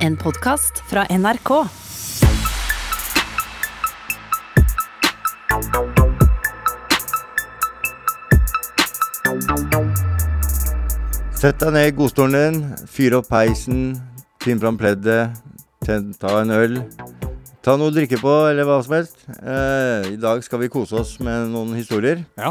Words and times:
En 0.00 0.16
podkast 0.16 0.78
fra 0.88 1.02
NRK. 1.10 1.50
Sett 11.36 11.60
deg 11.60 11.74
ned 11.74 11.90
i 11.90 11.92
godstolen 11.98 12.32
din, 12.32 12.62
fyr 12.88 13.18
opp 13.20 13.28
peisen, 13.28 13.92
finn 14.40 14.62
fram 14.62 14.80
pleddet, 14.80 15.36
ta 15.84 16.32
en 16.40 16.56
øl. 16.56 16.80
Ta 17.70 17.76
noe 17.78 17.92
å 17.92 17.94
drikke 17.94 18.18
på, 18.18 18.30
eller 18.50 18.66
hva 18.66 18.80
som 18.82 18.96
helst. 18.96 19.20
Eh, 19.30 20.08
I 20.10 20.16
dag 20.18 20.40
skal 20.42 20.58
vi 20.58 20.68
kose 20.72 20.96
oss 20.98 21.12
med 21.22 21.52
noen 21.52 21.76
historier. 21.78 22.24
Ja. 22.34 22.50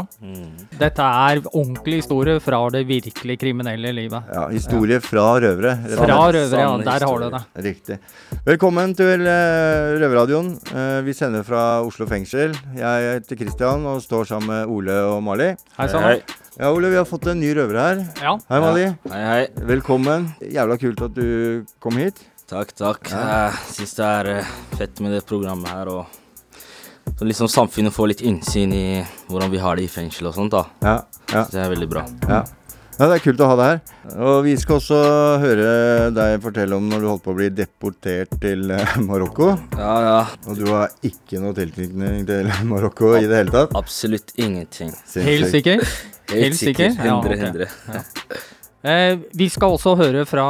Dette 0.80 1.04
er 1.04 1.42
ordentlig 1.50 1.98
historie 1.98 2.38
fra 2.40 2.62
det 2.72 2.86
virkelig 2.88 3.36
kriminelle 3.42 3.92
livet. 3.98 4.30
Ja, 4.32 4.46
Historie 4.48 4.96
fra 5.04 5.26
røvere. 5.44 5.74
Fra 5.92 6.16
røvere, 6.32 6.62
ja. 6.64 6.70
Der 6.86 7.04
har 7.04 7.20
du 7.20 7.28
det. 7.36 7.42
Riktig. 7.68 7.98
Velkommen 8.48 8.96
til 8.96 9.26
eh, 9.28 9.90
Røverradioen. 10.00 10.54
Eh, 10.72 11.02
vi 11.04 11.12
sender 11.20 11.44
fra 11.44 11.66
Oslo 11.84 12.08
fengsel. 12.08 12.56
Jeg 12.80 13.12
heter 13.20 13.42
Kristian 13.44 13.84
og 13.92 14.00
står 14.00 14.32
sammen 14.32 14.54
med 14.54 14.72
Ole 14.72 14.96
og 15.04 15.20
Mali. 15.28 15.52
Hei 15.76 15.90
sann. 15.92 16.14
Hei, 16.14 16.20
Ja, 16.56 16.72
Ole, 16.72 16.88
vi 16.92 16.96
har 16.96 17.06
fått 17.08 17.28
en 17.28 17.44
ny 17.44 17.52
røver 17.60 17.76
her. 17.76 18.00
Ja. 18.24 18.38
Hei, 18.48 18.64
Mali. 18.64 18.88
hei. 19.12 19.20
hei. 19.28 19.46
Velkommen. 19.68 20.30
Jævla 20.48 20.80
kult 20.80 21.04
at 21.10 21.12
du 21.16 21.68
kom 21.80 22.00
hit. 22.00 22.24
Takk, 22.50 22.72
takk. 22.74 23.10
Ja. 23.12 23.50
Jeg 23.52 23.74
syns 23.76 23.92
det 23.94 24.06
er 24.06 24.28
eh, 24.32 24.54
fett 24.74 24.98
med 25.04 25.12
det 25.14 25.20
programmet 25.28 25.70
her. 25.70 25.90
Og 25.92 27.12
så 27.14 27.28
liksom 27.28 27.50
samfunnet 27.50 27.94
får 27.94 28.10
litt 28.10 28.24
innsyn 28.26 28.72
i 28.74 28.86
hvordan 29.28 29.52
vi 29.52 29.60
har 29.62 29.78
det 29.78 29.84
i 29.86 29.92
fengsel 29.92 30.26
og 30.32 30.34
sånt. 30.34 30.56
da. 30.56 30.64
Ja, 30.82 30.96
ja, 31.30 31.44
Så 31.44 31.54
det 31.54 31.62
er 31.62 31.70
veldig 31.76 31.90
bra. 31.92 32.06
ja. 32.28 32.42
Ja, 33.00 33.06
Det 33.08 33.14
er 33.16 33.22
kult 33.24 33.40
å 33.40 33.46
ha 33.48 33.54
deg 33.56 33.68
her. 33.70 33.78
Og 34.26 34.42
vi 34.44 34.52
skal 34.60 34.76
også 34.76 34.96
høre 35.40 35.68
deg 36.12 36.34
fortelle 36.44 36.76
om 36.76 36.90
når 36.90 37.00
du 37.00 37.06
holdt 37.08 37.22
på 37.24 37.32
å 37.32 37.36
bli 37.38 37.46
deportert 37.54 38.34
til 38.42 38.74
eh, 38.76 38.96
Marokko. 39.08 39.54
Ja, 39.78 39.94
ja. 40.04 40.18
Og 40.50 40.58
du 40.58 40.66
har 40.68 40.92
ikke 41.06 41.40
noe 41.40 41.56
tilknytning 41.56 42.26
til 42.28 42.50
Marokko 42.68 43.14
i 43.16 43.24
det 43.30 43.44
hele 43.44 43.54
tatt. 43.54 43.72
Absolutt 43.78 44.34
ingenting. 44.36 44.92
Helt 45.16 45.48
sikker? 45.54 45.86
Helt, 46.34 46.58
sikker. 46.60 46.92
100, 46.98 47.38
100. 47.38 47.70
Ja, 47.88 48.02
100, 48.02 48.10
ok. 48.34 48.59
100. 48.82 48.90
Eh, 48.90 49.18
vi 49.36 49.48
skal 49.48 49.74
også 49.74 49.94
høre 49.98 50.24
fra 50.28 50.46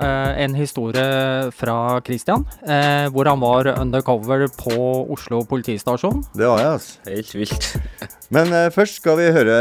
eh, 0.00 0.42
en 0.44 0.54
historie 0.56 1.50
fra 1.52 2.00
Christian, 2.04 2.44
eh, 2.66 3.10
hvor 3.12 3.28
han 3.28 3.40
var 3.40 3.74
undercover 3.78 4.46
på 4.48 4.76
Oslo 5.12 5.44
politistasjon. 5.44 6.24
Det 6.34 6.46
var 6.48 6.62
jeg, 6.62 6.72
altså. 6.78 6.98
Helt 7.08 7.34
vilt. 7.34 7.68
Men 8.34 8.52
eh, 8.52 8.70
først 8.72 9.00
skal 9.02 9.18
vi 9.20 9.30
høre 9.36 9.58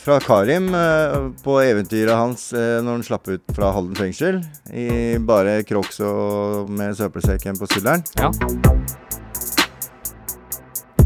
fra 0.00 0.18
Karim 0.20 0.68
eh, 0.74 1.30
på 1.42 1.58
eventyret 1.64 2.14
hans 2.16 2.52
eh, 2.52 2.80
når 2.84 3.00
han 3.00 3.06
slapp 3.08 3.28
ut 3.32 3.56
fra 3.56 3.72
Halden 3.72 3.96
fengsel. 3.96 4.42
I 4.72 5.18
bare 5.18 5.62
crocs 5.64 6.00
og 6.04 6.70
med 6.70 6.96
søppelsekken 6.98 7.58
på 7.58 7.70
skulderen. 7.70 8.04
Ja. 8.20 8.30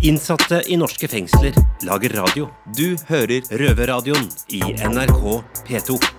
Innsatte 0.07 0.61
i 0.71 0.77
norske 0.79 1.09
fengsler 1.09 1.57
lager 1.87 2.13
radio. 2.21 2.51
Du 2.77 2.99
hører 3.09 3.49
Røverradioen 3.51 4.29
i 4.55 4.61
NRK 4.77 5.41
P2. 5.67 6.16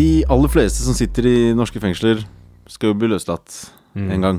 De 0.00 0.08
aller 0.32 0.48
fleste 0.52 0.80
som 0.86 0.96
sitter 0.96 1.26
i 1.28 1.36
norske 1.56 1.80
fengsler, 1.82 2.22
skal 2.70 2.92
jo 2.94 2.98
bli 3.00 3.10
løslatt 3.12 3.58
Mm. 3.98 4.10
en 4.14 4.22
gang. 4.22 4.36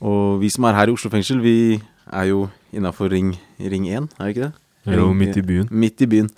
Og 0.00 0.40
vi 0.40 0.48
som 0.48 0.64
er 0.64 0.72
her 0.78 0.88
i 0.88 0.94
Oslo 0.96 1.10
fengsel, 1.12 1.40
vi 1.44 1.76
er 2.10 2.24
jo 2.30 2.46
innafor 2.72 3.10
ring, 3.12 3.34
ring 3.60 3.84
1, 3.86 4.08
er 4.18 4.24
vi 4.24 4.32
ikke 4.32 4.46
det? 4.46 4.52
Jo, 4.96 5.12
midt 5.12 5.36
i 5.36 5.42
byen. 5.44 5.68
Midt 5.70 6.00
i 6.00 6.06
byen. 6.06 6.30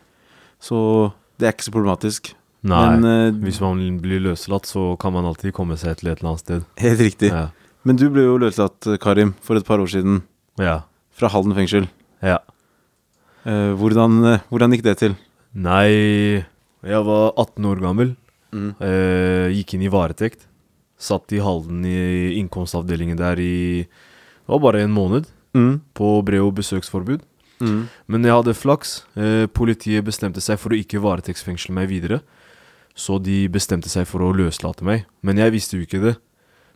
Så 0.61 1.12
det 1.39 1.47
er 1.47 1.53
ikke 1.55 1.69
så 1.69 1.75
problematisk. 1.75 2.33
Nei, 2.67 2.81
Men 2.99 3.05
uh, 3.06 3.39
hvis 3.45 3.61
man 3.62 4.01
blir 4.03 4.19
løslatt, 4.25 4.67
så 4.67 4.97
kan 4.99 5.12
man 5.15 5.25
alltid 5.31 5.53
komme 5.55 5.77
seg 5.79 5.97
til 6.01 6.09
et 6.11 6.19
eller 6.19 6.33
annet 6.33 6.43
sted. 6.43 6.65
Helt 6.83 7.01
riktig. 7.06 7.31
Ja. 7.31 7.45
Men 7.87 7.97
du 7.97 8.09
ble 8.11 8.25
jo 8.27 8.39
løslatt, 8.43 8.89
Karim, 9.01 9.34
for 9.41 9.56
et 9.56 9.65
par 9.69 9.79
år 9.79 9.87
siden. 9.95 10.23
ja. 10.59 10.81
Fra 11.19 11.29
Halden 11.29 11.55
fengsel. 11.55 11.89
ja. 12.22 12.39
Uh, 13.47 13.75
hvordan, 13.78 14.19
uh, 14.25 14.39
hvordan 14.50 14.71
gikk 14.75 14.83
det 14.84 14.97
til? 14.99 15.15
Nei, 15.55 16.45
jeg 16.87 17.05
var 17.06 17.33
18 17.37 17.66
år 17.66 17.81
gammel. 17.83 18.12
Mm. 18.55 18.71
Eh, 18.81 19.49
gikk 19.56 19.75
inn 19.75 19.87
i 19.87 19.93
varetekt. 19.93 20.47
Satt 20.99 21.31
i 21.33 21.41
Halden 21.43 21.84
i 21.87 22.39
innkomstavdelingen 22.41 23.19
der 23.19 23.39
i 23.39 23.84
Det 23.84 24.49
var 24.49 24.62
bare 24.65 24.83
en 24.83 24.94
måned. 24.94 25.27
Mm. 25.55 25.81
På 25.94 26.22
brev- 26.25 26.47
og 26.47 26.55
besøksforbud. 26.55 27.21
Mm. 27.61 27.89
Men 28.06 28.25
jeg 28.25 28.33
hadde 28.33 28.55
flaks. 28.55 29.03
Eh, 29.16 29.47
politiet 29.47 30.05
bestemte 30.06 30.41
seg 30.41 30.59
for 30.59 30.72
å 30.72 30.78
ikke 30.78 31.03
varetektsfengsle 31.03 31.75
meg 31.75 31.91
videre. 31.91 32.22
Så 32.99 33.21
de 33.22 33.47
bestemte 33.49 33.91
seg 33.91 34.06
for 34.06 34.25
å 34.25 34.33
løslate 34.34 34.83
meg. 34.87 35.05
Men 35.22 35.39
jeg 35.39 35.53
visste 35.55 35.77
jo 35.77 35.84
ikke 35.84 36.03
det. 36.03 36.16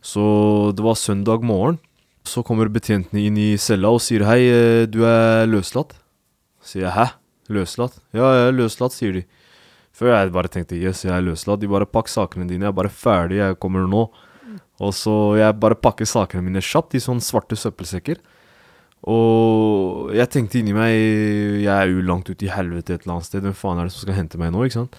Så 0.02 0.74
det 0.76 0.84
var 0.84 0.98
søndag 0.98 1.42
morgen. 1.42 1.78
Så 2.24 2.44
kommer 2.46 2.70
betjentene 2.70 3.24
inn 3.26 3.38
i 3.38 3.56
cella 3.58 3.90
og 3.90 4.02
sier 4.02 4.22
hei, 4.26 4.42
eh, 4.46 4.86
du 4.86 5.02
er 5.06 5.46
løslatt. 5.46 5.94
Sier 6.62 6.86
jeg 6.86 6.94
hæ? 6.94 7.06
Løslatt? 7.50 7.98
Ja, 8.14 8.28
jeg 8.30 8.48
er 8.48 8.58
løslatt, 8.60 8.94
sier 8.94 9.12
de. 9.16 9.24
Før 9.92 10.14
jeg 10.14 10.32
bare 10.32 10.48
tenkte 10.48 10.78
yes, 10.80 11.04
jeg 11.04 11.12
er 11.12 11.24
løslatt. 11.24 11.60
De 11.60 11.68
bare 11.68 11.86
pakk 11.88 12.08
sakene 12.08 12.46
dine, 12.48 12.64
jeg 12.64 12.72
er 12.72 12.78
bare 12.78 12.92
ferdig, 12.92 13.40
jeg 13.42 13.58
kommer 13.60 13.84
nå. 13.88 14.06
Og 14.82 14.94
så 14.96 15.12
jeg 15.38 15.58
bare 15.60 15.76
pakker 15.78 16.08
sakene 16.08 16.42
mine 16.46 16.62
kjapt 16.64 16.96
i 16.96 17.02
sånne 17.02 17.22
svarte 17.22 17.58
søppelsekker. 17.60 18.18
Og 19.12 20.12
jeg 20.14 20.30
tenkte 20.30 20.60
inni 20.60 20.70
meg 20.76 20.92
Jeg 21.64 21.72
er 21.74 21.88
jo 21.90 22.04
langt 22.06 22.28
ute 22.30 22.46
i 22.46 22.50
helvete 22.52 22.94
et 22.94 23.02
eller 23.02 23.16
annet 23.16 23.26
sted. 23.28 23.42
Hvem 23.42 23.56
faen 23.58 23.80
er 23.82 23.88
det 23.88 23.94
som 23.96 24.04
skal 24.04 24.18
hente 24.18 24.38
meg 24.38 24.52
nå? 24.54 24.62
ikke 24.66 24.78
sant? 24.78 24.98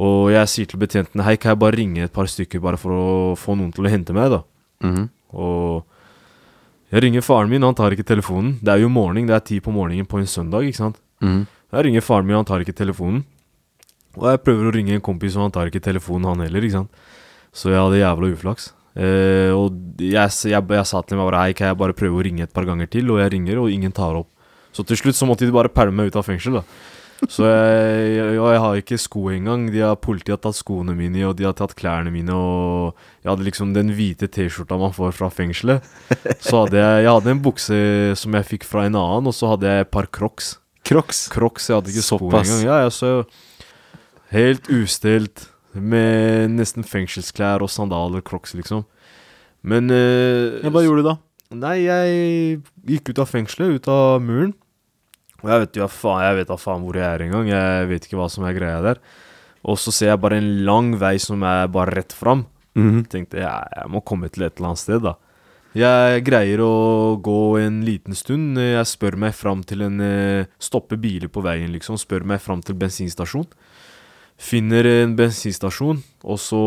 Og 0.00 0.30
jeg 0.32 0.48
sier 0.48 0.70
til 0.70 0.80
betjentene 0.80 1.24
Hei, 1.26 1.36
kan 1.36 1.52
jeg 1.52 1.60
bare 1.60 1.76
ringe 1.76 2.06
et 2.06 2.12
par 2.14 2.30
stykker 2.30 2.62
bare 2.64 2.80
for 2.80 2.96
å 2.96 3.08
få 3.36 3.56
noen 3.58 3.72
til 3.76 3.84
å 3.84 3.92
hente 3.92 4.16
meg, 4.16 4.32
da? 4.32 4.40
Mhm. 4.86 5.08
Og 5.36 5.84
jeg 6.92 7.04
ringer 7.04 7.24
faren 7.24 7.48
min, 7.52 7.64
han 7.64 7.76
tar 7.76 7.92
ikke 7.94 8.04
telefonen. 8.08 8.58
Det 8.60 8.72
er 8.72 8.82
jo 8.82 8.88
morgen, 8.92 9.26
det 9.28 9.36
er 9.36 9.44
ti 9.44 9.60
på 9.64 9.72
morgenen 9.72 10.08
på 10.08 10.18
en 10.20 10.28
søndag, 10.28 10.64
ikke 10.68 10.80
sant? 10.80 10.98
Mhm. 11.22 11.46
Jeg 11.72 11.84
ringer 11.86 12.04
faren 12.04 12.26
min, 12.26 12.36
han 12.36 12.48
tar 12.48 12.60
ikke 12.64 12.76
telefonen. 12.76 13.24
Og 14.18 14.28
jeg 14.28 14.42
prøver 14.44 14.68
å 14.68 14.74
ringe 14.74 14.96
en 14.96 15.04
kompis, 15.04 15.36
og 15.38 15.46
han 15.46 15.54
tar 15.54 15.70
ikke 15.70 15.82
telefonen, 15.84 16.28
han 16.32 16.44
heller, 16.44 16.64
ikke 16.64 16.82
sant? 16.82 17.02
Så 17.52 17.72
jeg 17.72 17.80
hadde 17.80 18.00
jævla 18.00 18.32
uflaks. 18.32 18.70
Eh, 18.92 19.52
og 19.56 20.00
jeg, 20.00 20.32
jeg, 20.52 20.60
jeg, 20.60 20.84
sa 20.88 21.00
til 21.00 21.16
meg 21.16 21.30
bare 21.30 21.46
Hei, 21.46 21.54
kan 21.56 21.70
jeg 21.70 21.78
bare 21.80 21.96
prøve 21.96 22.18
å 22.18 22.24
ringe 22.26 22.44
et 22.44 22.52
par 22.52 22.66
ganger 22.68 22.90
til? 22.92 23.08
Og 23.12 23.22
jeg 23.22 23.32
ringer, 23.36 23.60
og 23.62 23.72
ingen 23.72 23.94
tar 23.94 24.18
opp. 24.20 24.28
Så 24.72 24.84
til 24.88 24.98
slutt 25.00 25.16
så 25.16 25.28
måtte 25.28 25.48
de 25.48 25.54
bare 25.54 25.72
pælme 25.72 26.00
meg 26.00 26.12
ut 26.12 26.18
av 26.20 26.26
fengsel, 26.28 26.60
da. 26.60 26.64
Så 27.30 27.46
jeg, 27.46 28.06
jeg, 28.16 28.30
jeg 28.34 28.60
har 28.64 28.78
ikke 28.80 28.98
sko 28.98 29.28
engang. 29.30 29.68
De 29.70 29.82
har, 29.84 29.98
politiet 30.02 30.34
har 30.34 30.40
tatt 30.42 30.58
skoene 30.58 30.96
mine, 30.98 31.22
og 31.28 31.36
de 31.38 31.46
har 31.46 31.54
tatt 31.56 31.76
klærne 31.78 32.10
mine, 32.12 32.34
og 32.34 32.96
jeg 33.22 33.30
hadde 33.30 33.46
liksom 33.46 33.76
den 33.76 33.92
hvite 33.94 34.26
T-skjorta 34.32 34.78
man 34.80 34.94
får 34.96 35.14
fra 35.14 35.28
fengselet. 35.32 35.86
Så 36.42 36.64
hadde 36.64 36.80
jeg, 36.80 37.04
jeg 37.06 37.12
hadde 37.12 37.36
en 37.36 37.44
bukse 37.44 37.78
som 38.18 38.40
jeg 38.40 38.48
fikk 38.48 38.66
fra 38.68 38.88
en 38.88 38.98
annen, 38.98 39.30
og 39.30 39.36
så 39.36 39.52
hadde 39.54 39.70
jeg 39.70 39.86
et 39.86 39.92
par 39.94 40.10
crocs. 40.10 40.56
Crocs. 40.82 41.28
Crocs, 41.30 41.68
jeg 41.70 41.78
hadde 41.78 41.92
ikke 41.92 42.06
sko 42.08 42.18
engang. 42.26 42.64
Ja, 42.66 42.80
jeg 42.82 42.94
så 42.96 43.12
helt 44.32 44.68
ustelt, 44.72 45.48
med 45.72 46.52
nesten 46.52 46.84
fengselsklær 46.84 47.62
og 47.64 47.70
sandaler, 47.72 48.20
crocs, 48.24 48.52
liksom. 48.58 48.82
Men 49.64 49.88
eh, 49.94 50.60
hva 50.68 50.82
gjorde 50.84 51.04
du 51.04 51.08
da? 51.08 51.16
Nei, 51.62 51.76
jeg 51.84 52.60
gikk 52.88 53.12
ut 53.12 53.22
av 53.22 53.30
fengselet, 53.30 53.78
ut 53.78 53.88
av 53.92 54.20
muren. 54.24 54.52
Og 55.42 55.50
jeg 55.50 55.64
vet 55.64 55.78
jo 55.80 55.88
faen, 55.90 56.22
jeg 56.26 56.38
vet 56.38 56.50
da 56.52 56.58
faen 56.60 56.84
hvor 56.84 56.98
jeg 56.98 57.06
er 57.06 57.24
engang. 57.24 57.50
Jeg 57.50 57.88
vet 57.90 58.06
ikke 58.06 58.20
hva 58.20 58.28
som 58.32 58.46
er 58.46 58.56
greia 58.56 58.80
der. 58.84 59.02
Og 59.66 59.78
så 59.78 59.94
ser 59.94 60.12
jeg 60.12 60.22
bare 60.22 60.38
en 60.42 60.50
lang 60.66 60.94
vei 60.98 61.16
som 61.22 61.42
er 61.46 61.70
bare 61.72 61.96
rett 61.98 62.14
fram. 62.14 62.46
Mhm. 62.78 63.04
Tenkte 63.12 63.42
jeg, 63.42 63.74
jeg 63.76 63.92
må 63.92 64.02
komme 64.06 64.30
til 64.32 64.46
et 64.46 64.56
eller 64.56 64.72
annet 64.72 64.82
sted, 64.82 65.02
da. 65.04 65.16
Jeg 65.72 66.24
greier 66.26 66.60
å 66.60 67.16
gå 67.24 67.40
en 67.62 67.80
liten 67.86 68.16
stund. 68.16 68.60
Jeg 68.60 68.88
spør 68.90 69.16
meg 69.20 69.32
fram 69.36 69.62
til 69.64 69.86
en 69.86 70.02
eh, 70.04 70.48
Stopper 70.60 71.00
biler 71.00 71.32
på 71.32 71.44
veien, 71.44 71.72
liksom. 71.72 71.96
Spør 72.00 72.26
meg 72.28 72.42
fram 72.44 72.60
til 72.64 72.76
bensinstasjon. 72.78 73.48
Finner 74.40 74.86
en 74.88 75.16
bensinstasjon, 75.18 76.00
og 76.24 76.38
så 76.40 76.62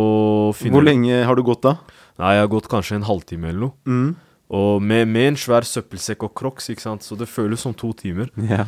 finner 0.56 0.78
Hvor 0.78 0.86
lenge 0.86 1.24
har 1.28 1.36
du 1.36 1.44
gått 1.44 1.66
da? 1.66 1.78
Nei, 2.22 2.36
jeg 2.38 2.46
har 2.46 2.52
gått 2.54 2.70
kanskje 2.72 3.00
en 3.00 3.08
halvtime 3.08 3.50
eller 3.52 3.68
noe. 3.68 3.76
Mm. 3.86 4.14
Og 4.56 4.82
med, 4.82 5.10
med 5.10 5.32
en 5.32 5.40
svær 5.40 5.66
søppelsekk 5.68 6.28
og 6.28 6.36
crocs, 6.38 6.70
ikke 6.72 6.84
sant. 6.84 7.04
Så 7.04 7.18
det 7.20 7.28
føles 7.28 7.60
som 7.66 7.74
to 7.76 7.92
timer. 7.98 8.30
Ja. 8.40 8.68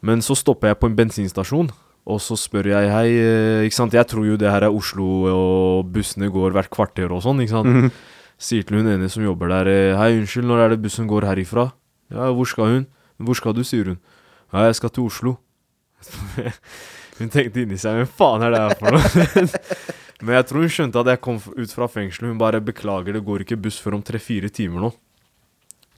Men 0.00 0.22
så 0.24 0.36
stopper 0.38 0.70
jeg 0.72 0.78
på 0.80 0.88
en 0.88 0.96
bensinstasjon, 0.96 1.72
og 2.08 2.20
så 2.24 2.38
spør 2.38 2.70
jeg 2.70 2.92
hei 2.92 3.08
eh, 3.18 3.64
Ikke 3.66 3.76
sant, 3.76 3.96
jeg 3.96 4.06
tror 4.08 4.24
jo 4.24 4.38
det 4.40 4.48
her 4.48 4.64
er 4.64 4.74
Oslo, 4.74 5.08
og 5.28 5.90
bussene 5.92 6.30
går 6.32 6.54
hvert 6.56 6.70
kvarter 6.72 7.12
og 7.12 7.24
sånn, 7.26 7.42
ikke 7.44 7.56
sant. 7.56 7.74
Mhm. 7.74 7.90
Sier 8.38 8.62
til 8.62 8.78
hun 8.78 8.86
ene 8.86 9.08
som 9.10 9.24
jobber 9.24 9.50
der 9.50 9.68
eh, 9.72 9.96
Hei, 9.98 10.12
unnskyld, 10.20 10.46
når 10.46 10.60
er 10.62 10.72
det 10.72 10.82
bussen 10.84 11.08
går 11.10 11.26
herifra? 11.26 11.72
Ja, 12.14 12.30
hvor 12.30 12.46
skal 12.46 12.70
hun? 12.70 12.84
Hvor 13.18 13.34
skal 13.34 13.56
du, 13.56 13.64
sier 13.66 13.90
hun. 13.90 13.98
Ja, 14.54 14.68
jeg 14.68 14.78
skal 14.78 14.94
til 14.94 15.08
Oslo. 15.10 15.34
hun 17.18 17.32
tenkte 17.32 17.64
inni 17.64 17.78
seg, 17.80 17.98
hvem 17.98 18.12
faen 18.18 18.44
er 18.46 18.54
det 18.54 18.62
her 18.62 18.78
for 18.78 18.94
noe? 18.94 19.44
Men 20.22 20.34
jeg 20.34 20.46
tror 20.48 20.64
hun 20.64 20.72
skjønte 20.74 21.02
at 21.02 21.10
jeg 21.12 21.22
kom 21.22 21.36
ut 21.38 21.74
fra 21.74 21.86
fengselet. 21.90 22.32
Hun 22.32 22.40
bare 22.40 22.62
beklager, 22.64 23.14
det 23.14 23.22
går 23.26 23.44
ikke 23.44 23.60
buss 23.68 23.78
før 23.82 23.98
om 23.98 24.02
tre-fire 24.06 24.50
timer 24.50 24.86
nå. 24.86 24.90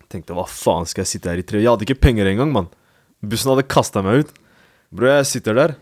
Jeg 0.03 0.11
Tenkte 0.17 0.37
hva 0.37 0.45
faen 0.51 0.89
skal 0.91 1.05
jeg 1.05 1.13
sitte 1.13 1.31
her 1.31 1.39
i 1.39 1.47
tre 1.47 1.61
Jeg 1.63 1.71
hadde 1.71 1.87
ikke 1.87 2.03
penger 2.03 2.29
engang, 2.29 2.53
mann. 2.53 2.69
Bussen 3.23 3.53
hadde 3.53 3.69
kasta 3.71 4.03
meg 4.05 4.25
ut. 4.25 4.35
Bro, 4.91 5.09
jeg 5.09 5.29
sitter 5.31 5.57
der. 5.57 5.77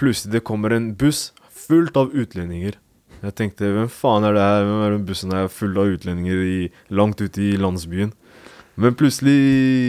Plutselig 0.00 0.36
det 0.36 0.46
kommer 0.46 0.72
en 0.74 0.92
buss 0.98 1.32
fullt 1.64 1.96
av 1.98 2.14
utlendinger. 2.14 2.78
Jeg 3.24 3.36
tenkte 3.38 3.70
hvem 3.72 3.88
faen 3.92 4.26
er 4.28 4.36
det 4.36 4.44
her? 4.44 4.66
Hvem 4.68 4.84
er 4.84 4.94
den 4.94 5.06
bussen 5.08 5.32
her 5.34 5.48
full 5.52 5.76
av 5.80 5.92
utlendinger 5.94 6.44
i, 6.44 6.58
langt 6.92 7.22
ute 7.24 7.40
i 7.40 7.54
landsbyen? 7.60 8.12
Men 8.80 8.96
plutselig 8.98 9.36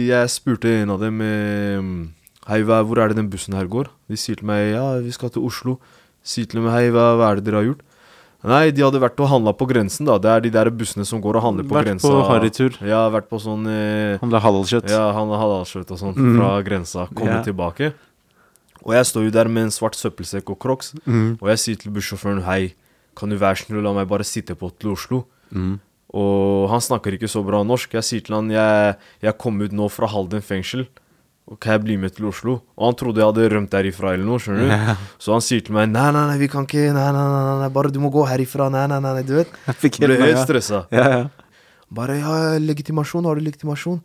jeg 0.08 0.32
spurte 0.32 0.70
en 0.70 0.92
av 0.94 1.02
dem 1.02 1.20
eh, 1.24 1.88
Hei, 2.46 2.60
hva, 2.62 2.78
hvor 2.86 3.00
er 3.02 3.10
det 3.10 3.18
den 3.18 3.28
bussen 3.30 3.56
her 3.58 3.66
går? 3.66 3.90
De 4.06 4.18
sier 4.20 4.38
til 4.38 4.46
meg 4.46 4.68
ja, 4.70 4.84
vi 5.02 5.10
skal 5.14 5.32
til 5.34 5.42
Oslo. 5.48 5.80
Sier 6.26 6.46
til 6.46 6.62
meg 6.62 6.76
hei, 6.76 6.84
hva, 6.94 7.16
hva 7.18 7.32
er 7.32 7.40
det 7.40 7.48
dere 7.48 7.58
har 7.58 7.68
gjort? 7.72 7.82
Nei, 8.46 8.68
de 8.70 8.84
hadde 8.84 9.00
vært 9.02 9.18
og 9.24 9.30
handla 9.32 9.50
på 9.56 9.66
grensen, 9.66 10.06
da. 10.06 10.20
Det 10.22 10.30
er 10.30 10.42
de 10.44 10.52
der 10.54 10.68
bussene 10.70 11.06
som 11.08 11.18
går 11.24 11.40
og 11.40 11.42
handler 11.42 11.66
på 11.66 11.74
Vært 11.74 11.88
grensa. 11.88 12.10
på 12.12 12.26
harrytur. 12.28 12.76
Ja, 12.86 13.00
vært 13.10 13.26
på 13.32 13.40
sånn 13.42 13.66
eh, 13.66 14.18
Handla 14.20 14.38
halalkjøtt. 14.44 14.86
Ja, 14.92 15.08
han 15.16 15.32
har 15.32 15.40
halalkjøtt 15.42 15.90
og 15.90 15.98
sånt 15.98 16.20
mm. 16.20 16.36
fra 16.36 16.50
grensa. 16.66 17.06
Kommer 17.10 17.40
yeah. 17.40 17.46
tilbake. 17.48 17.88
Og 18.84 18.94
jeg 18.94 19.08
står 19.10 19.26
jo 19.26 19.32
der 19.34 19.50
med 19.50 19.66
en 19.66 19.74
svart 19.74 19.98
søppelsekk 19.98 20.52
og 20.54 20.60
crocs, 20.62 20.92
mm. 21.02 21.40
og 21.40 21.50
jeg 21.50 21.62
sier 21.64 21.80
til 21.80 21.96
bussjåføren 21.96 22.44
hei, 22.46 22.76
kan 23.18 23.32
du 23.32 23.38
være 23.40 23.58
snill 23.64 23.80
og 23.80 23.88
la 23.88 23.96
meg 23.96 24.06
bare 24.12 24.26
sitte 24.28 24.54
på 24.54 24.70
til 24.78 24.92
Oslo? 24.92 25.24
Mm. 25.50 25.80
Og 26.14 26.68
han 26.70 26.84
snakker 26.84 27.16
ikke 27.16 27.30
så 27.32 27.42
bra 27.42 27.64
norsk. 27.66 27.96
Jeg 27.98 28.06
sier 28.06 28.22
til 28.28 28.36
han 28.36 28.52
jeg, 28.52 28.94
jeg 29.24 29.38
kom 29.42 29.58
ut 29.58 29.74
nå 29.74 29.90
fra 29.90 30.06
Halden 30.12 30.44
fengsel. 30.44 30.86
Kan 31.62 31.76
jeg 31.76 31.82
bli 31.84 31.94
med 32.02 32.10
til 32.16 32.26
Oslo? 32.26 32.56
Og 32.74 32.88
han 32.88 32.96
trodde 32.98 33.22
jeg 33.22 33.28
hadde 33.30 33.48
rømt 33.52 33.70
derifra 33.70 34.16
eller 34.16 34.26
noe. 34.26 34.42
skjønner 34.42 34.64
du? 34.64 34.70
Ja. 34.72 34.96
Så 35.22 35.34
han 35.36 35.44
sier 35.46 35.62
til 35.62 35.76
meg 35.76 35.92
nei, 35.92 36.08
nei, 36.10 36.24
nei, 36.32 36.38
vi 36.42 36.48
kan 36.50 36.66
ikke, 36.66 36.88
nei, 36.90 37.06
nei, 37.14 37.24
nei, 37.30 37.56
nei, 37.62 37.68
bare 37.76 37.92
du 37.94 38.00
må 38.02 38.10
gå 38.14 38.24
herifra, 38.26 38.66
nei, 38.74 38.82
nei, 38.90 38.98
nei, 39.04 39.12
nei, 39.20 39.24
du 39.26 39.36
vet. 39.38 39.52
Jeg 39.70 39.92
ble 40.02 40.18
helt 40.24 40.42
stressa. 40.42 40.86
ja. 40.94 41.08
ja. 41.16 41.26
Bare 41.96 42.16
ja, 42.18 42.58
legitimasjon, 42.58 43.28
har 43.30 43.38
du 43.38 43.44
legitimasjon? 43.46 44.00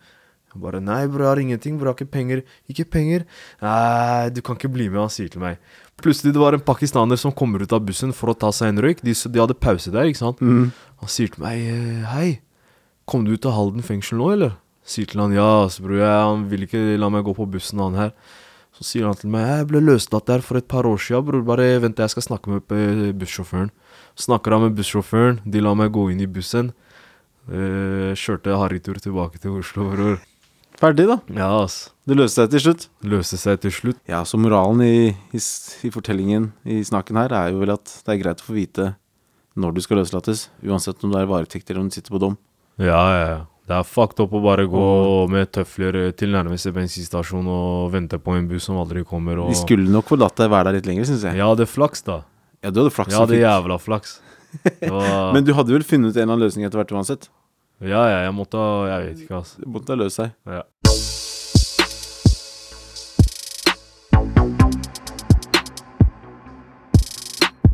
Jeg 0.51 0.59
bare 0.61 0.81
nei, 0.83 0.99
bror, 1.09 1.23
jeg 1.23 1.31
har 1.31 1.41
ingenting, 1.41 1.77
bror, 1.79 1.91
jeg 1.91 1.95
har 1.95 2.05
ikke 2.05 2.13
penger. 2.13 2.41
Ikke 2.69 2.85
penger? 2.93 3.23
Nei, 3.63 4.29
du 4.35 4.41
kan 4.45 4.59
ikke 4.59 4.69
bli 4.69 4.89
med, 4.91 4.99
han 5.01 5.13
sier 5.13 5.31
til 5.31 5.41
meg. 5.41 5.57
Plutselig 6.01 6.33
det 6.35 6.41
var 6.41 6.57
en 6.57 6.63
pakistaner 6.65 7.17
som 7.17 7.33
kommer 7.33 7.63
ut 7.63 7.73
av 7.73 7.81
bussen 7.87 8.13
for 8.13 8.33
å 8.33 8.37
ta 8.37 8.51
seg 8.53 8.73
en 8.73 8.83
røyk. 8.85 9.01
De, 9.05 9.15
de 9.15 9.41
hadde 9.41 9.57
pause 9.57 9.93
der, 9.93 10.09
ikke 10.11 10.21
sant. 10.21 10.41
Mm. 10.43 10.69
Han 11.01 11.13
sier 11.13 11.31
til 11.33 11.41
meg 11.45 11.63
«Eh, 11.71 12.03
hei, 12.11 12.27
kom 13.09 13.25
du 13.25 13.33
ut 13.33 13.47
av 13.49 13.55
Halden 13.57 13.85
fengsel 13.85 14.19
nå, 14.21 14.29
eller? 14.35 14.57
Sier 14.91 15.07
til 15.07 15.21
han 15.23 15.35
ja, 15.35 15.47
altså, 15.63 15.85
bror, 15.85 16.01
han 16.03 16.47
vil 16.51 16.65
ikke 16.67 16.81
la 16.99 17.09
meg 17.13 17.23
gå 17.27 17.35
på 17.37 17.47
bussen, 17.53 17.79
han 17.79 17.99
her. 17.99 18.15
Så 18.75 18.87
sier 18.87 19.07
han 19.07 19.17
til 19.19 19.31
meg 19.31 19.45
jeg 19.45 19.67
ble 19.69 19.81
løslatt 19.83 20.27
der 20.27 20.43
for 20.43 20.59
et 20.59 20.67
par 20.71 20.87
år 20.89 20.99
siden, 20.99 21.23
bror. 21.27 21.45
Bare 21.47 21.67
vent, 21.83 21.99
jeg 22.01 22.13
skal 22.13 22.25
snakke 22.25 22.51
med 22.51 22.75
eh, 22.75 23.11
bussjåføren. 23.15 23.71
Snakker 24.19 24.55
han 24.55 24.65
med 24.65 24.75
bussjåføren, 24.79 25.39
de 25.47 25.63
lar 25.63 25.77
meg 25.79 25.93
gå 25.95 26.09
inn 26.11 26.23
i 26.23 26.29
bussen. 26.29 26.73
Eh, 27.47 28.11
kjørte 28.19 28.57
harrytur 28.59 28.99
tilbake 29.01 29.41
til 29.41 29.61
Oslo, 29.61 29.87
bror. 29.93 30.19
Ferdig, 30.81 31.05
da. 31.05 31.19
Ja, 31.35 31.49
ass. 31.61 31.91
Det 32.09 32.15
løste 32.17 32.41
seg 32.41 32.53
til 32.53 32.63
slutt. 32.63 32.87
Løste 33.05 33.37
seg 33.37 33.59
til 33.61 33.73
slutt. 33.75 33.99
Ja, 34.09 34.23
så 34.25 34.39
moralen 34.41 34.81
i, 34.81 35.11
i, 35.13 35.41
i 35.41 35.91
fortellingen 35.93 36.49
i 36.65 36.79
snakken 36.87 37.19
her 37.21 37.35
er 37.37 37.51
jo 37.53 37.61
vel 37.61 37.75
at 37.75 37.91
det 38.01 38.15
er 38.15 38.21
greit 38.23 38.41
å 38.41 38.47
få 38.47 38.55
vite 38.57 38.87
når 39.59 39.75
du 39.75 39.81
skal 39.83 39.99
løslates, 39.99 40.47
uansett 40.63 41.03
om 41.03 41.11
du 41.11 41.19
er 41.19 41.29
varetekt 41.29 41.69
eller 41.69 41.83
om 41.83 41.89
du 41.91 41.95
sitter 41.97 42.15
på 42.15 42.21
dom. 42.23 42.37
Ja, 42.81 43.01
ja, 43.13 43.25
ja. 43.27 43.41
Det 43.71 43.77
er 43.77 43.87
fucked 43.87 44.19
up 44.19 44.33
å 44.35 44.41
bare 44.43 44.65
gå 44.67 44.85
med 45.31 45.47
tøfler 45.55 45.95
til 46.19 46.33
nærmeste 46.35 46.73
bensinstasjon 46.75 47.45
og 47.47 47.93
vente 47.93 48.17
på 48.19 48.35
en 48.35 48.49
buss 48.49 48.67
som 48.67 48.79
aldri 48.81 49.05
kommer. 49.07 49.39
Og... 49.39 49.53
De 49.53 49.59
skulle 49.61 49.87
nok 49.93 50.11
få 50.11 50.17
latt 50.19 50.35
deg 50.41 50.51
være 50.51 50.67
der 50.67 50.81
litt 50.81 50.89
lenger, 50.89 51.07
syns 51.07 51.23
jeg. 51.29 51.39
Jeg 51.39 51.47
hadde 51.47 51.69
flaks, 51.71 52.03
da. 52.03 52.17
Ja, 52.59 52.73
du 52.73 52.81
hadde 52.81 52.91
flaks. 52.91 53.15
Jeg 53.15 53.21
hadde 53.21 53.39
jævla 53.39 53.79
flaks. 53.79 54.17
Var... 54.91 55.31
Men 55.37 55.47
du 55.47 55.53
hadde 55.55 55.71
vel 55.77 55.87
funnet 55.87 56.11
en 56.11 56.25
eller 56.25 56.33
annen 56.33 56.43
løsning 56.43 56.67
etter 56.67 56.81
hvert 56.81 56.91
uansett? 56.91 57.31
Ja, 57.79 58.03
ja, 58.11 58.19
jeg 58.27 58.35
måtte 58.35 58.59
Jeg 58.91 59.07
vet 59.07 59.23
ikke, 59.23 59.39
altså. 59.39 59.63
Det 59.63 59.71
måtte 59.77 59.95
ha 59.95 60.01
løst 60.03 60.19
seg. 60.19 60.35
Ja. 60.51 60.65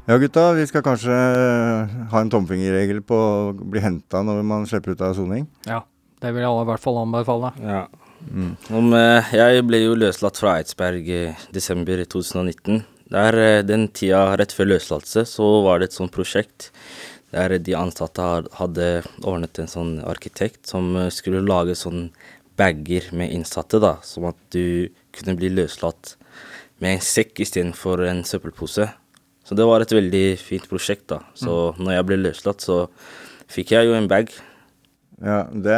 Ja, 0.07 0.15
gutta, 0.17 0.53
vi 0.55 0.63
skal 0.63 0.85
kanskje 0.85 1.11
eh, 1.11 1.95
ha 2.13 2.19
en 2.23 2.29
tomfingerregel 2.31 3.01
på 3.03 3.15
å 3.19 3.53
bli 3.59 3.81
henta 3.83 4.21
når 4.23 4.37
man 4.47 4.63
slipper 4.63 4.93
ut 4.95 5.01
av 5.03 5.17
soning. 5.17 5.41
Ja, 5.67 5.81
det 6.23 6.29
vil 6.31 6.45
jeg 6.45 6.59
i 6.61 6.67
hvert 6.69 6.79
fall 6.79 6.99
anbefale. 7.01 7.49
Ja. 7.59 7.81
Om, 8.71 8.93
eh, 8.95 9.33
jeg 9.35 9.65
ble 9.67 9.81
jo 9.81 9.97
løslatt 9.99 10.39
fra 10.39 10.53
Eidsberg 10.61 11.09
i 11.11 11.17
desember 11.51 11.99
2019. 12.05 12.85
Der, 13.11 13.35
eh, 13.35 13.65
den 13.67 13.89
tida 13.91 14.21
rett 14.39 14.55
før 14.55 14.69
løslatelse 14.69 15.25
så 15.27 15.47
var 15.65 15.83
det 15.83 15.89
et 15.89 15.97
sånt 15.97 16.15
prosjekt 16.15 16.69
der 17.35 17.57
de 17.59 17.75
ansatte 17.75 18.23
hadde 18.61 18.87
ordnet 19.27 19.59
en 19.59 19.67
sånn 19.67 19.91
arkitekt 20.07 20.71
som 20.71 20.87
skulle 21.11 21.43
lage 21.43 21.75
sånn 21.75 22.13
bager 22.55 23.11
med 23.11 23.35
innsatte, 23.35 23.83
da, 23.83 23.97
som 24.07 24.29
at 24.31 24.39
du 24.55 24.87
kunne 25.11 25.35
bli 25.35 25.51
løslatt 25.51 26.15
med 26.79 26.95
en 26.95 27.03
sekk 27.03 27.43
istedenfor 27.43 28.05
en 28.07 28.23
søppelpose. 28.23 28.87
Så 29.47 29.55
det 29.55 29.63
var 29.67 29.83
et 29.83 29.93
veldig 29.95 30.25
fint 30.41 30.65
prosjekt, 30.67 31.07
da. 31.13 31.21
Så 31.37 31.71
når 31.79 31.93
jeg 31.95 32.07
ble 32.09 32.19
løslatt, 32.19 32.63
så 32.63 32.81
fikk 33.47 33.71
jeg 33.77 33.87
jo 33.87 33.95
en 33.95 34.09
bag. 34.11 34.33
Ja, 35.23 35.45
det, 35.47 35.77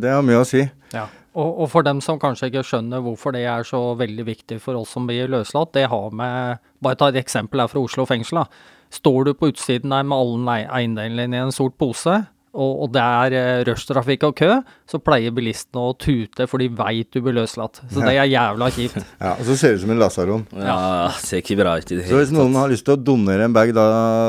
det 0.00 0.14
har 0.14 0.24
mye 0.24 0.40
å 0.40 0.48
si. 0.48 0.64
Ja. 0.94 1.04
Og, 1.34 1.50
og 1.64 1.68
for 1.72 1.84
dem 1.86 2.00
som 2.04 2.20
kanskje 2.22 2.48
ikke 2.48 2.62
skjønner 2.66 3.02
hvorfor 3.02 3.34
det 3.34 3.42
er 3.50 3.66
så 3.66 3.80
veldig 3.98 4.24
viktig 4.28 4.60
for 4.62 4.78
oss 4.78 4.94
som 4.94 5.08
blir 5.08 5.28
løslatt, 5.30 5.74
det 5.74 5.88
har 5.90 6.14
med 6.14 6.62
Bare 6.84 6.98
ta 7.00 7.08
et 7.08 7.16
eksempel 7.16 7.62
her 7.62 7.70
fra 7.70 7.80
Oslo 7.80 8.04
fengsel. 8.06 8.42
da. 8.42 8.72
Står 8.92 9.24
du 9.26 9.32
på 9.34 9.48
utsiden 9.50 9.92
der 9.94 10.04
med 10.06 10.16
alle 10.16 10.56
eiendelene 10.68 11.24
dine 11.24 11.38
i 11.40 11.44
en 11.46 11.54
sort 11.54 11.76
pose, 11.80 12.18
og, 12.54 12.72
og 12.86 12.92
det 12.94 13.02
er 13.02 13.34
eh, 13.38 13.64
rushtrafikk 13.68 14.22
og 14.28 14.36
kø, 14.38 14.50
så 14.88 15.00
pleier 15.02 15.34
bilistene 15.34 15.82
å 15.90 15.94
tute, 15.98 16.46
for 16.48 16.62
de 16.62 16.68
veit 16.78 17.08
du 17.12 17.20
blir 17.24 17.34
løslatt. 17.34 17.80
Så 17.90 18.00
det 18.04 18.14
er 18.14 18.28
jævla 18.30 18.68
kjipt. 18.74 19.00
Ja, 19.24 19.32
Og 19.40 19.44
så 19.48 19.56
ser 19.58 19.72
det 19.74 19.80
ut 19.80 19.84
som 19.84 19.92
en 19.94 20.00
lasaron. 20.02 20.42
Ja, 20.58 20.76
ser 21.18 21.40
ikke 21.42 21.56
bra 21.58 21.74
ut 21.80 21.90
i 21.90 21.96
det 21.98 22.06
Så 22.10 22.18
hvis 22.20 22.32
noen 22.34 22.54
har 22.58 22.68
lyst 22.70 22.84
til 22.86 22.94
å 22.96 23.00
donere 23.00 23.46
en 23.48 23.54
bag 23.56 23.72
da 23.76 23.84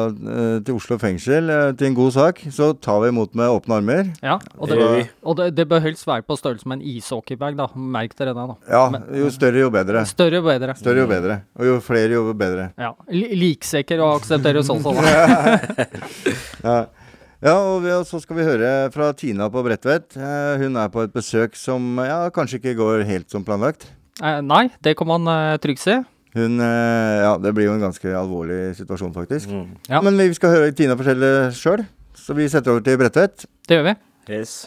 eh, 0.09 0.57
til 0.65 0.77
Oslo 0.79 0.97
fengsel 1.01 1.49
eh, 1.51 1.69
til 1.77 1.89
en 1.91 1.97
god 1.97 2.13
sak, 2.15 2.41
så 2.55 2.71
tar 2.77 3.01
vi 3.05 3.11
imot 3.13 3.35
med 3.37 3.51
åpne 3.51 3.79
armer. 3.81 4.09
Ja, 4.25 4.37
og 4.57 4.71
Det 4.71 4.79
og 5.25 5.37
det, 5.39 5.49
det 5.57 5.65
bør 5.69 5.83
helst 5.85 6.05
være 6.07 6.25
på 6.27 6.37
størrelse 6.39 6.67
med 6.69 6.81
en 6.81 6.87
ishockeybag, 6.95 7.57
da. 7.59 7.67
Merk 7.75 8.15
dere 8.19 8.33
det, 8.35 8.45
da. 8.51 8.57
Ja, 8.71 8.83
Men- 8.93 9.07
jo 9.21 9.29
større 9.33 9.63
jo 9.65 9.69
bedre. 9.73 10.05
Større 10.09 10.39
jo 10.41 10.45
bedre. 10.47 10.75
Større 10.79 11.03
jo 11.03 11.07
bedre. 11.09 11.39
Og 11.59 11.65
jo 11.69 11.77
flere 11.83 12.15
jo 12.17 12.25
bedre. 12.37 12.69
Ja. 12.79 12.93
Li- 13.11 13.33
Liksekker 13.45 14.01
og 14.05 14.21
aksepteres 14.21 14.69
også, 14.73 14.93
da. 14.95 15.05
Ja, 16.65 16.77
ja 17.45 17.53
og, 17.55 17.83
vi, 17.85 17.93
så 18.09 18.19
skal 18.23 18.39
vi 18.39 18.47
høre 18.47 18.71
fra 18.93 19.11
Tina 19.17 19.47
på 19.53 19.63
Bredtvet. 19.65 20.17
Eh, 20.17 20.55
hun 20.63 20.75
er 20.81 20.91
på 20.93 21.05
et 21.05 21.13
besøk 21.13 21.55
som 21.59 22.01
ja, 22.01 22.25
kanskje 22.33 22.59
ikke 22.59 22.75
går 22.81 23.05
helt 23.07 23.31
som 23.31 23.45
planlagt. 23.45 23.87
Eh, 24.23 24.41
nei, 24.45 24.67
det 24.83 24.95
kan 24.97 25.09
man 25.09 25.29
eh, 25.31 25.55
trygt 25.63 25.83
si. 25.83 25.97
Hun 26.35 26.59
eh, 26.59 27.23
Ja, 27.23 27.35
det 27.39 27.53
blir 27.55 27.69
jo 27.69 27.75
en 27.77 27.83
ganske 27.87 28.15
alvorlig 28.17 28.75
situasjon, 28.79 29.13
faktisk. 29.15 29.51
Mm. 29.51 29.75
Ja. 29.87 30.03
Men 30.03 30.19
vi 30.19 30.33
skal 30.35 30.55
høre 30.57 30.75
Tina 30.75 30.97
fortelle 30.99 31.51
sjøl, 31.55 31.85
så 32.17 32.35
vi 32.35 32.49
setter 32.51 32.75
over 32.75 32.85
til 32.85 32.99
Bredtvet. 32.99 33.47
Det 33.67 33.79
gjør 33.79 33.91
vi. 33.91 33.99
Yes. 34.35 34.65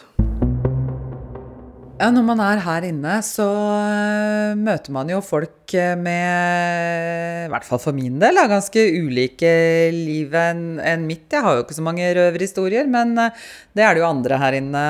Ja, 1.99 2.07
når 2.15 2.23
man 2.23 2.39
er 2.39 2.61
her 2.63 2.85
inne, 2.87 3.17
så 3.27 3.43
øh, 3.43 4.53
møter 4.55 4.93
man 4.95 5.09
jo 5.11 5.17
folk 5.19 5.73
øh, 5.75 5.97
med, 5.99 7.41
i 7.43 7.49
hvert 7.51 7.65
fall 7.67 7.81
for 7.83 7.91
min 7.97 8.15
del, 8.21 8.39
ganske 8.47 8.85
ulike 9.01 9.49
liv 9.91 10.31
enn 10.39 11.03
mitt. 11.03 11.25
Jeg 11.35 11.43
har 11.43 11.57
jo 11.57 11.65
ikke 11.65 11.75
så 11.75 11.83
mange 11.83 12.07
røverhistorier, 12.15 12.87
men 12.87 13.11
øh, 13.19 13.35
det 13.75 13.83
er 13.83 13.97
det 13.97 14.03
jo 14.05 14.07
andre 14.07 14.39
her 14.39 14.55
inne 14.61 14.85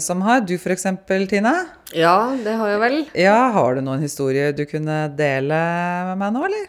som 0.00 0.24
har. 0.24 0.40
Du 0.48 0.54
eksempel, 0.56 1.26
Tina? 1.28 1.52
Ja, 1.92 2.32
det 2.40 2.56
har 2.56 2.72
jeg 2.72 2.80
vel. 2.86 2.98
Ja, 3.20 3.36
har 3.52 3.76
du 3.76 3.84
noen 3.84 4.00
historier 4.00 4.56
du 4.56 4.64
kunne 4.70 5.10
dele 5.20 5.60
med 6.08 6.22
meg 6.24 6.32
nå, 6.38 6.46
eller? 6.48 6.64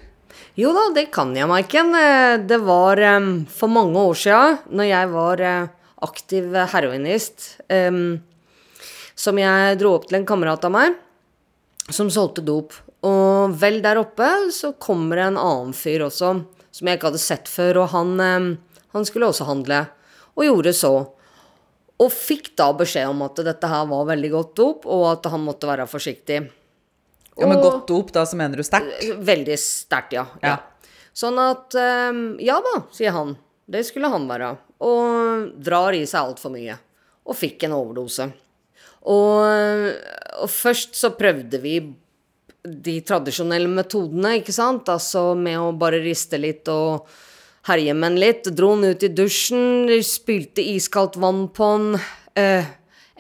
Jo 0.60 0.76
da, 0.76 0.90
det 1.00 1.08
kan 1.16 1.32
jeg, 1.32 1.48
Maiken. 1.48 1.96
Eh, 1.96 2.44
Det 2.44 2.60
var 2.68 3.00
for 3.48 3.72
mange 3.72 4.04
år 4.04 4.20
siden, 4.20 4.60
når 4.68 4.92
jeg 4.92 5.16
var 5.16 5.48
eh, 5.48 5.72
aktiv 6.04 6.60
heroinist, 6.76 7.54
som 9.22 9.38
jeg 9.38 9.78
dro 9.82 9.94
opp 9.98 10.08
til 10.10 10.22
en 10.22 10.28
kamerat 10.28 10.66
av 10.66 10.74
meg, 10.74 10.98
som 11.94 12.10
solgte 12.14 12.44
dop. 12.46 12.74
Og 13.06 13.54
vel 13.62 13.80
der 13.84 14.00
oppe 14.02 14.28
så 14.54 14.74
kommer 14.82 15.20
det 15.20 15.30
en 15.30 15.42
annen 15.42 15.74
fyr 15.78 16.06
også, 16.08 16.36
som 16.72 16.88
jeg 16.88 16.98
ikke 16.98 17.12
hadde 17.12 17.22
sett 17.22 17.50
før, 17.52 17.84
og 17.84 17.92
han, 17.94 18.14
han 18.96 19.08
skulle 19.08 19.30
også 19.30 19.50
handle, 19.50 19.84
og 20.38 20.46
gjorde 20.48 20.74
så. 20.78 20.94
Og 22.02 22.10
fikk 22.14 22.54
da 22.58 22.72
beskjed 22.78 23.12
om 23.12 23.22
at 23.28 23.44
dette 23.46 23.70
her 23.70 23.86
var 23.90 24.10
veldig 24.10 24.34
godt 24.34 24.56
dop, 24.58 24.90
og 24.90 25.06
at 25.12 25.30
han 25.34 25.46
måtte 25.46 25.70
være 25.70 25.90
forsiktig. 25.90 26.42
Ja, 27.38 27.48
men 27.48 27.62
godt 27.62 27.88
dop, 27.90 28.12
da, 28.14 28.26
så 28.28 28.38
mener 28.40 28.60
du 28.60 28.66
sterkt? 28.66 29.02
Veldig 29.22 29.58
sterkt, 29.62 30.16
ja. 30.18 30.26
Ja. 30.42 30.56
ja. 30.56 30.92
Sånn 31.14 31.40
at 31.44 31.76
Ja 32.42 32.58
da, 32.64 32.76
sier 32.96 33.14
han. 33.16 33.36
Det 33.72 33.84
skulle 33.88 34.10
han 34.12 34.28
være. 34.30 34.54
Og 34.84 35.52
drar 35.64 35.96
i 35.96 36.04
seg 36.10 36.32
altfor 36.32 36.54
mye. 36.54 36.76
Og 37.28 37.38
fikk 37.38 37.68
en 37.68 37.76
overdose. 37.78 38.28
Og, 39.10 39.96
og 40.44 40.52
først 40.52 40.98
så 41.00 41.14
prøvde 41.18 41.62
vi 41.64 41.80
de 42.62 43.00
tradisjonelle 43.02 43.70
metodene, 43.72 44.36
ikke 44.40 44.54
sant? 44.54 44.90
Altså 44.94 45.32
med 45.38 45.58
å 45.58 45.72
bare 45.74 46.02
riste 46.04 46.38
litt 46.38 46.70
og 46.70 47.08
herje 47.70 47.96
med 47.98 48.12
den 48.12 48.22
litt. 48.22 48.52
Dro 48.54 48.76
den 48.76 48.94
ut 48.94 49.08
i 49.08 49.10
dusjen, 49.14 49.90
spylte 50.06 50.66
iskaldt 50.76 51.18
vann 51.22 51.48
på 51.56 51.72
den. 51.78 52.06
Eh, 52.38 52.70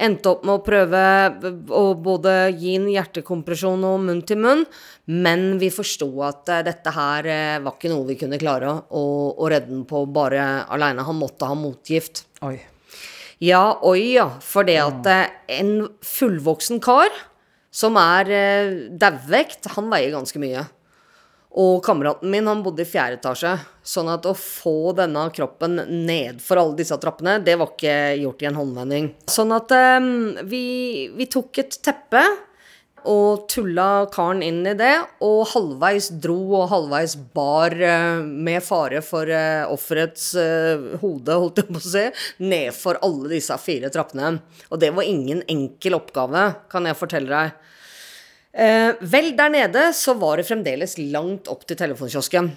Endte 0.01 0.31
opp 0.31 0.45
med 0.47 0.55
å 0.55 0.63
prøve 0.65 1.01
å 1.77 1.81
både 1.99 2.33
gi 2.57 2.73
en 2.79 2.87
hjertekompresjon 2.89 3.83
og 3.85 3.99
munn 4.07 4.23
til 4.25 4.39
munn, 4.41 4.63
men 5.05 5.59
vi 5.61 5.69
forsto 5.73 6.07
at 6.25 6.49
eh, 6.49 6.63
dette 6.65 6.93
her 6.95 7.29
eh, 7.29 7.59
var 7.61 7.75
ikke 7.75 7.91
noe 7.91 8.07
vi 8.07 8.17
kunne 8.17 8.39
klare 8.41 8.71
å, 8.89 9.03
å 9.37 9.51
redde 9.51 9.69
den 9.75 9.85
på 9.85 10.05
bare 10.09 10.63
aleine. 10.73 11.05
Han 11.05 11.21
måtte 11.21 11.49
ha 11.49 11.57
motgift. 11.57 12.25
Oi. 12.47 12.55
Ja, 13.41 13.79
oi 13.81 14.13
ja. 14.13 14.27
For 14.45 14.67
det 14.67 14.77
at 14.77 15.07
eh, 15.09 15.31
en 15.57 15.87
fullvoksen 16.05 16.81
kar 16.83 17.09
som 17.73 17.97
er 17.97 18.29
eh, 18.29 18.75
dauvvekt, 19.01 19.71
han 19.75 19.89
veier 19.91 20.13
ganske 20.13 20.41
mye. 20.41 20.67
Og 21.61 21.81
kameraten 21.83 22.31
min 22.31 22.47
han 22.47 22.61
bodde 22.63 22.85
i 22.85 22.87
fjerde 22.87 23.17
etasje, 23.17 23.57
sånn 23.83 24.11
at 24.13 24.27
å 24.29 24.31
få 24.37 24.93
denne 24.95 25.25
kroppen 25.35 25.81
nedfor 26.07 26.61
alle 26.61 26.77
disse 26.79 26.95
trappene, 27.01 27.41
det 27.43 27.57
var 27.59 27.73
ikke 27.73 27.97
gjort 28.21 28.45
i 28.45 28.47
en 28.47 28.59
håndvending. 28.61 29.09
Sånn 29.31 29.51
at 29.57 29.73
eh, 29.75 29.99
vi, 30.47 30.63
vi 31.17 31.27
tok 31.31 31.63
et 31.65 31.81
teppe 31.83 32.23
og 33.09 33.47
tulla 33.51 34.05
karen 34.13 34.43
inn 34.45 34.61
i 34.67 34.75
det, 34.77 34.93
og 35.25 35.49
halvveis 35.53 36.09
dro 36.23 36.37
og 36.59 36.69
halvveis 36.71 37.15
bar 37.35 37.75
eh, 37.75 38.21
med 38.21 38.63
fare 38.65 39.01
for 39.05 39.29
eh, 39.29 39.63
offerets 39.69 40.31
eh, 40.39 40.87
hode, 41.01 41.37
holdt 41.43 41.61
jeg 41.61 41.69
på 41.69 41.81
å 41.81 41.85
si, 41.85 42.05
nedfor 42.43 43.01
alle 43.05 43.33
disse 43.33 43.57
fire 43.61 43.91
trappene. 43.93 44.35
Og 44.69 44.81
det 44.81 44.91
var 44.95 45.07
ingen 45.07 45.43
enkel 45.51 45.97
oppgave, 45.97 46.47
kan 46.71 46.89
jeg 46.89 46.99
fortelle 46.99 47.31
deg. 47.31 47.67
Vel, 48.51 49.29
der 49.37 49.51
nede 49.53 49.83
så 49.95 50.11
var 50.19 50.35
det 50.35 50.43
fremdeles 50.49 50.97
langt 50.99 51.47
opp 51.47 51.63
til 51.63 51.77
telefonkiosken. 51.79 52.49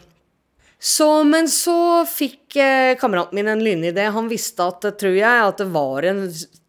Så, 0.78 1.06
men 1.24 1.46
så 1.48 2.04
fikk 2.08 2.56
eh, 2.60 2.94
kameraten 3.00 3.34
min 3.38 3.48
en 3.48 3.62
lynidé. 3.64 4.04
Han 4.12 4.28
visste 4.28 4.66
at, 4.66 4.84
eh, 4.84 4.96
tror 5.00 5.14
jeg, 5.16 5.44
at 5.48 5.60
det 5.62 5.68
var 5.72 6.04
en 6.10 6.24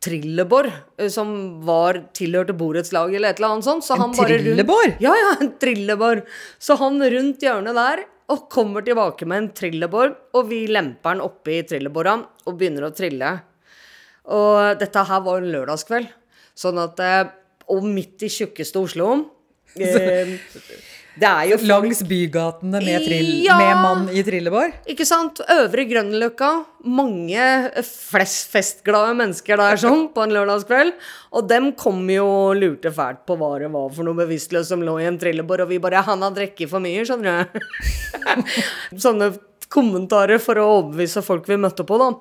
trillebår 0.05 0.69
eh, 0.71 1.09
som 1.11 1.33
var 1.67 1.99
tilhørte 2.15 2.55
borettslaget 2.55 3.17
eller 3.19 3.33
et 3.33 3.41
eller 3.41 3.55
annet 3.57 3.67
sånt. 3.67 3.83
Så 3.83 3.95
En 3.97 4.05
han 4.05 4.13
bare 4.15 4.37
rundt- 4.37 5.01
Ja, 5.03 5.15
ja, 5.19 5.33
en 5.41 5.51
trillebår. 5.59 6.23
Så 6.59 6.77
han 6.79 7.01
rundt 7.01 7.43
hjørnet 7.43 7.75
der 7.75 8.05
og 8.31 8.47
kommer 8.49 8.81
tilbake 8.85 9.25
med 9.29 9.37
en 9.37 9.49
trillebår, 9.53 10.15
og 10.33 10.47
vi 10.49 10.63
lemper 10.67 11.13
den 11.13 11.21
oppi 11.21 11.59
trillebåra 11.67 12.15
og 12.47 12.55
begynner 12.57 12.87
å 12.87 12.95
trille. 12.95 13.35
Og 14.33 14.79
dette 14.79 15.03
her 15.05 15.21
var 15.21 15.37
en 15.43 15.51
lørdagskveld, 15.53 16.07
sånn 16.57 16.79
at 16.81 16.99
eh, 17.03 17.25
Og 17.69 17.83
midt 17.83 18.21
i 18.21 18.29
tjukkeste 18.29 18.77
Oslo 18.77 19.25
eh, 19.75 20.37
Det 21.15 21.27
er 21.29 21.45
jo 21.47 21.57
Langs 21.63 22.01
bygatene 22.03 22.81
med, 22.83 23.05
trill, 23.07 23.29
Ja. 23.45 23.55
med 23.57 23.77
mann 23.79 24.09
i 24.11 24.23
trillebår? 24.23 24.73
Ikke 24.91 25.05
sant? 25.07 25.39
Øvre 25.39 25.85
Grønløkka. 25.87 26.49
Mange 26.83 27.45
flest 27.87 28.51
festglade 28.51 29.13
mennesker 29.15 29.55
der 29.61 29.79
sånn 29.79 30.09
på 30.13 30.25
en 30.25 30.33
lørdagskveld. 30.35 30.91
Og 31.31 31.47
dem 31.47 31.71
kom 31.79 32.03
jo 32.11 32.25
og 32.25 32.57
lurte 32.59 32.91
fælt 32.91 33.23
på 33.25 33.37
hva 33.39 33.53
det 33.59 33.71
var 33.71 33.89
for 33.95 34.03
noe 34.03 34.19
bevisstløst 34.19 34.73
som 34.73 34.83
lå 34.83 34.97
i 34.99 35.07
en 35.07 35.17
trillebår, 35.17 35.63
og 35.63 35.69
vi 35.69 35.79
bare 35.79 36.03
'Han 36.03 36.21
har 36.21 36.31
drukket 36.31 36.69
for 36.69 36.79
mye', 36.79 37.05
skjønner 37.07 37.47
du. 37.47 37.59
Sånne 39.05 39.37
kommentarer 39.69 40.39
for 40.39 40.55
å 40.55 40.67
overbevise 40.81 41.23
folk 41.23 41.47
vi 41.47 41.55
møtte 41.55 41.85
på, 41.87 41.97
da. 41.97 42.11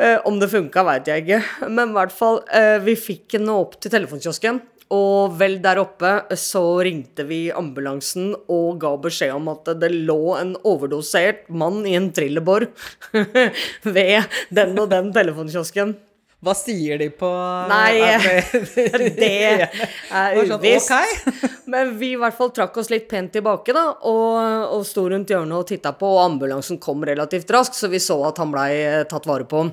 Eh, 0.00 0.18
om 0.24 0.38
det 0.38 0.48
funka, 0.48 0.84
veit 0.84 1.06
jeg 1.06 1.26
ikke, 1.26 1.68
men 1.68 1.90
i 1.90 1.92
hvert 1.92 2.12
fall, 2.12 2.40
eh, 2.50 2.78
vi 2.78 2.94
fikk 2.94 3.32
henne 3.32 3.50
opp 3.50 3.80
til 3.80 3.90
telefonkiosken. 3.90 4.62
Og 4.90 5.36
vel 5.38 5.58
der 5.62 5.78
oppe 5.78 6.10
så 6.34 6.62
ringte 6.82 7.22
vi 7.28 7.44
ambulansen 7.54 8.32
og 8.50 8.80
ga 8.82 8.90
beskjed 8.98 9.36
om 9.36 9.46
at 9.52 9.68
det 9.78 9.92
lå 9.94 10.16
en 10.40 10.56
overdosert 10.66 11.44
mann 11.48 11.84
i 11.86 11.92
en 11.94 12.08
trillebår 12.16 12.66
ved 13.94 14.24
den 14.50 14.74
og 14.82 14.88
den 14.90 15.12
telefonkiosken. 15.14 15.94
Hva 16.40 16.54
sier 16.56 16.96
de 16.96 17.10
på 17.12 17.28
Nei, 17.68 18.00
det- 19.20 19.68
er 20.08 20.38
sånn, 20.48 20.54
uvisst. 20.56 21.66
Men 21.68 21.92
vi 22.00 22.14
i 22.14 22.18
hvert 22.18 22.34
fall 22.38 22.50
trakk 22.56 22.78
oss 22.80 22.88
litt 22.90 23.06
pent 23.10 23.30
tilbake, 23.36 23.74
da, 23.76 23.82
og, 24.08 24.72
og 24.78 24.86
sto 24.88 25.04
rundt 25.12 25.28
hjørnet 25.30 25.58
og 25.58 25.68
titta 25.68 25.92
på, 26.00 26.08
og 26.16 26.22
ambulansen 26.24 26.80
kom 26.80 27.04
relativt 27.06 27.52
raskt, 27.52 27.76
så 27.76 27.92
vi 27.92 28.00
så 28.00 28.16
at 28.30 28.40
han 28.40 28.50
blei 28.56 28.70
eh, 28.80 29.02
tatt 29.10 29.28
vare 29.28 29.44
på. 29.46 29.66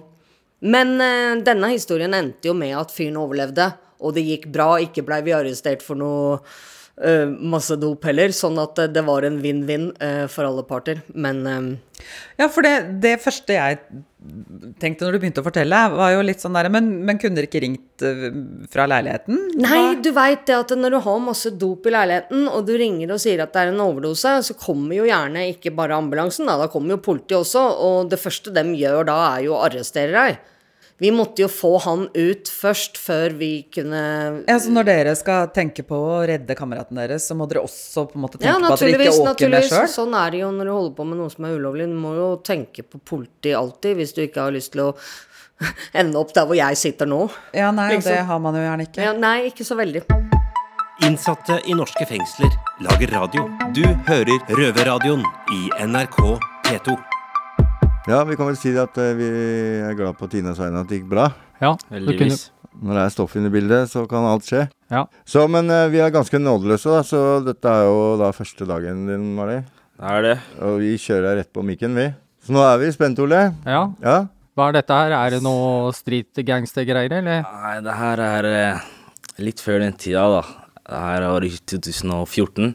Men 0.68 0.94
eh, 1.00 1.38
denne 1.48 1.72
historien 1.72 2.14
endte 2.20 2.52
jo 2.52 2.58
med 2.58 2.76
at 2.84 2.92
fyren 2.94 3.18
overlevde, 3.24 3.72
og 4.00 4.16
det 4.18 4.26
gikk 4.28 4.50
bra. 4.54 4.76
Ikke 4.84 5.06
blei 5.06 5.22
vi 5.26 5.38
arrestert 5.38 5.86
for 5.86 6.00
noe 6.00 6.42
Uh, 6.98 7.30
masse 7.30 7.76
dop 7.78 8.08
heller, 8.10 8.32
sånn 8.34 8.56
at 8.58 8.80
uh, 8.82 8.88
det 8.90 9.04
var 9.06 9.22
en 9.28 9.36
vinn-vinn 9.38 9.92
uh, 10.02 10.24
for 10.34 10.48
alle 10.48 10.64
parter. 10.66 11.04
Men 11.14 11.44
Ja, 12.40 12.48
for 12.50 12.66
det, 12.66 12.72
det 13.04 13.12
første 13.22 13.54
jeg 13.54 13.78
tenkte 14.82 15.06
når 15.06 15.14
du 15.14 15.20
begynte 15.22 15.44
å 15.44 15.46
fortelle, 15.46 15.82
var 15.94 16.16
jo 16.16 16.24
litt 16.26 16.42
sånn 16.42 16.58
der 16.58 16.72
Men, 16.74 16.88
men 17.06 17.22
kunne 17.22 17.38
dere 17.38 17.52
ikke 17.52 17.62
ringt 17.62 18.06
fra 18.74 18.88
leiligheten? 18.90 19.38
Nei, 19.62 19.78
Hva- 19.78 20.02
du 20.02 20.10
veit 20.18 20.50
det 20.50 20.58
at 20.58 20.74
når 20.74 20.98
du 20.98 21.00
har 21.06 21.22
masse 21.22 21.54
dop 21.54 21.86
i 21.86 21.94
leiligheten, 21.94 22.50
og 22.50 22.66
du 22.66 22.74
ringer 22.82 23.14
og 23.14 23.22
sier 23.22 23.46
at 23.46 23.54
det 23.54 23.68
er 23.68 23.76
en 23.76 23.86
overdose, 23.86 24.34
så 24.50 24.58
kommer 24.58 24.98
jo 24.98 25.06
gjerne 25.06 25.46
ikke 25.54 25.76
bare 25.78 26.02
ambulansen, 26.02 26.50
da, 26.50 26.58
da 26.64 26.66
kommer 26.74 26.98
jo 26.98 27.04
politiet 27.12 27.44
også, 27.44 27.62
og 27.62 28.10
det 28.10 28.18
første 28.26 28.58
de 28.58 28.66
gjør 28.82 29.06
da, 29.14 29.20
er 29.36 29.46
jo 29.46 29.54
å 29.54 29.62
arrestere 29.70 30.18
deg. 30.18 30.42
Vi 31.00 31.12
måtte 31.14 31.44
jo 31.44 31.48
få 31.52 31.76
han 31.84 32.08
ut 32.18 32.50
først, 32.50 32.96
før 32.98 33.36
vi 33.38 33.50
kunne 33.74 34.00
Ja, 34.48 34.56
så 34.58 34.72
når 34.74 34.88
dere 34.88 35.12
skal 35.20 35.52
tenke 35.54 35.84
på 35.86 35.94
å 35.94 36.16
redde 36.26 36.56
kameraten 36.58 36.98
deres, 36.98 37.28
så 37.30 37.36
må 37.38 37.46
dere 37.50 37.62
også 37.68 38.08
på 38.10 38.18
en 38.18 38.24
måte 38.26 38.40
tenke 38.42 38.50
Ja, 38.50 38.58
på 38.66 38.74
at 38.74 38.82
dere 38.82 39.06
ikke 39.06 39.30
åker 39.36 39.52
med 39.54 39.68
sjøl? 39.70 39.86
Sånn 39.94 40.16
er 40.18 40.34
det 40.34 40.40
jo 40.42 40.50
når 40.56 40.66
du 40.66 40.74
holder 40.74 40.96
på 40.98 41.06
med 41.06 41.20
noe 41.22 41.30
som 41.30 41.46
er 41.46 41.54
ulovlig. 41.60 41.86
Du 41.92 42.00
må 42.02 42.16
jo 42.18 42.30
tenke 42.42 42.82
på 42.82 42.98
politi 43.06 43.54
alltid, 43.54 44.00
hvis 44.00 44.16
du 44.18 44.24
ikke 44.26 44.48
har 44.48 44.56
lyst 44.58 44.74
til 44.74 44.88
å 44.88 44.96
ende 46.02 46.18
opp 46.18 46.34
der 46.34 46.50
hvor 46.50 46.58
jeg 46.58 46.78
sitter 46.82 47.10
nå. 47.10 47.28
Ja, 47.54 47.70
nei, 47.74 47.92
Liksom. 47.96 48.12
det 48.18 48.24
har 48.32 48.40
man 48.42 48.58
jo 48.58 48.66
gjerne 48.66 48.88
ikke. 48.90 49.06
Ja, 49.06 49.14
nei, 49.14 49.36
ikke 49.52 49.66
så 49.70 49.78
veldig. 49.78 50.02
Innsatte 51.06 51.60
i 51.70 51.76
norske 51.78 52.08
fengsler 52.10 52.50
lager 52.82 53.14
radio. 53.14 53.46
Du 53.78 53.84
hører 54.10 54.42
Røverradioen 54.50 55.22
i 55.54 55.62
NRK 55.86 56.18
P2. 56.66 56.98
Ja, 58.08 58.22
vi 58.24 58.38
kan 58.40 58.48
vel 58.48 58.56
si 58.60 58.72
at 58.80 58.96
eh, 59.04 59.14
vi 59.18 59.26
er 59.84 59.96
glad 60.00 60.16
på 60.20 60.30
Tinas 60.32 60.60
vegne 60.62 60.80
at 60.84 60.88
det 60.88 61.02
gikk 61.02 61.10
bra. 61.12 61.26
Ja, 61.60 61.74
du 61.76 61.82
kunne, 61.90 61.98
Heldigvis. 62.00 62.46
Når 62.78 62.94
det 62.96 63.02
er 63.04 63.12
stoff 63.12 63.34
inne 63.36 63.50
i 63.50 63.54
bildet, 63.56 63.90
så 63.92 64.06
kan 64.08 64.24
alt 64.30 64.46
skje. 64.48 64.68
ja. 64.94 65.02
Så, 65.28 65.44
men 65.52 65.68
eh, 65.74 65.88
vi 65.92 66.00
er 66.04 66.14
ganske 66.14 66.40
nådeløse, 66.40 66.88
da, 66.94 67.02
så 67.04 67.22
dette 67.44 67.68
er 67.68 67.88
jo 67.90 68.00
da 68.22 68.30
første 68.36 68.68
dagen 68.70 69.04
din, 69.10 69.26
Mari. 69.36 69.58
Det 69.98 70.14
er 70.14 70.24
det. 70.24 70.36
Og 70.64 70.78
vi 70.84 70.94
kjører 71.02 71.40
rett 71.42 71.52
på 71.52 71.66
mikken, 71.66 71.98
vi. 71.98 72.08
Så 72.46 72.54
nå 72.56 72.64
er 72.64 72.78
vi 72.80 72.92
spent, 72.96 73.20
Ole. 73.20 73.48
ja. 73.68 73.84
Ja? 74.06 74.18
Hva 74.58 74.72
er 74.72 74.78
dette 74.80 74.96
her? 74.98 75.12
Er 75.14 75.36
det 75.36 75.44
noe 75.46 75.92
street 75.94 76.40
gangster-greier, 76.48 77.12
eller? 77.20 77.44
Nei, 77.46 77.76
det 77.86 77.94
her 78.00 78.22
er 78.24 78.48
eh, 78.50 78.88
litt 79.46 79.60
før 79.62 79.84
den 79.84 79.94
tida, 80.00 80.24
da. 80.40 80.42
Det 80.88 81.02
her 81.04 81.26
var 81.30 81.44
i 81.46 81.52
2014. 81.60 82.72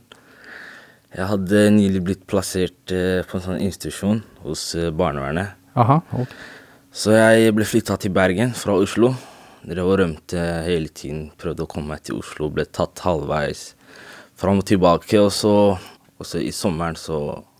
Jeg 1.12 1.28
hadde 1.28 1.66
nylig 1.74 2.00
blitt 2.06 2.22
plassert 2.30 2.92
eh, 2.94 3.20
på 3.28 3.36
en 3.36 3.44
sånn 3.44 3.60
institusjon 3.60 4.22
hos 4.46 4.70
eh, 4.78 4.88
barnevernet. 4.96 5.58
Aha. 5.76 5.98
ok. 6.16 6.32
Så 6.92 7.12
jeg 7.16 7.52
ble 7.56 7.64
flytta 7.68 7.98
til 8.00 8.12
Bergen 8.16 8.52
fra 8.56 8.74
Oslo. 8.80 9.12
Drev 9.64 9.88
og 9.88 9.98
rømte 10.00 10.40
hele 10.66 10.88
tiden. 10.92 11.26
Prøvde 11.40 11.64
å 11.64 11.70
komme 11.70 11.94
meg 11.94 12.04
til 12.08 12.18
Oslo. 12.20 12.48
Ble 12.52 12.64
tatt 12.68 13.00
halvveis 13.04 13.74
fram 14.40 14.60
og 14.60 14.66
tilbake. 14.68 15.20
Og 15.20 15.30
så, 15.36 15.54
og 15.76 16.28
så 16.28 16.40
i 16.40 16.52
sommeren 16.52 16.96
så 17.00 17.18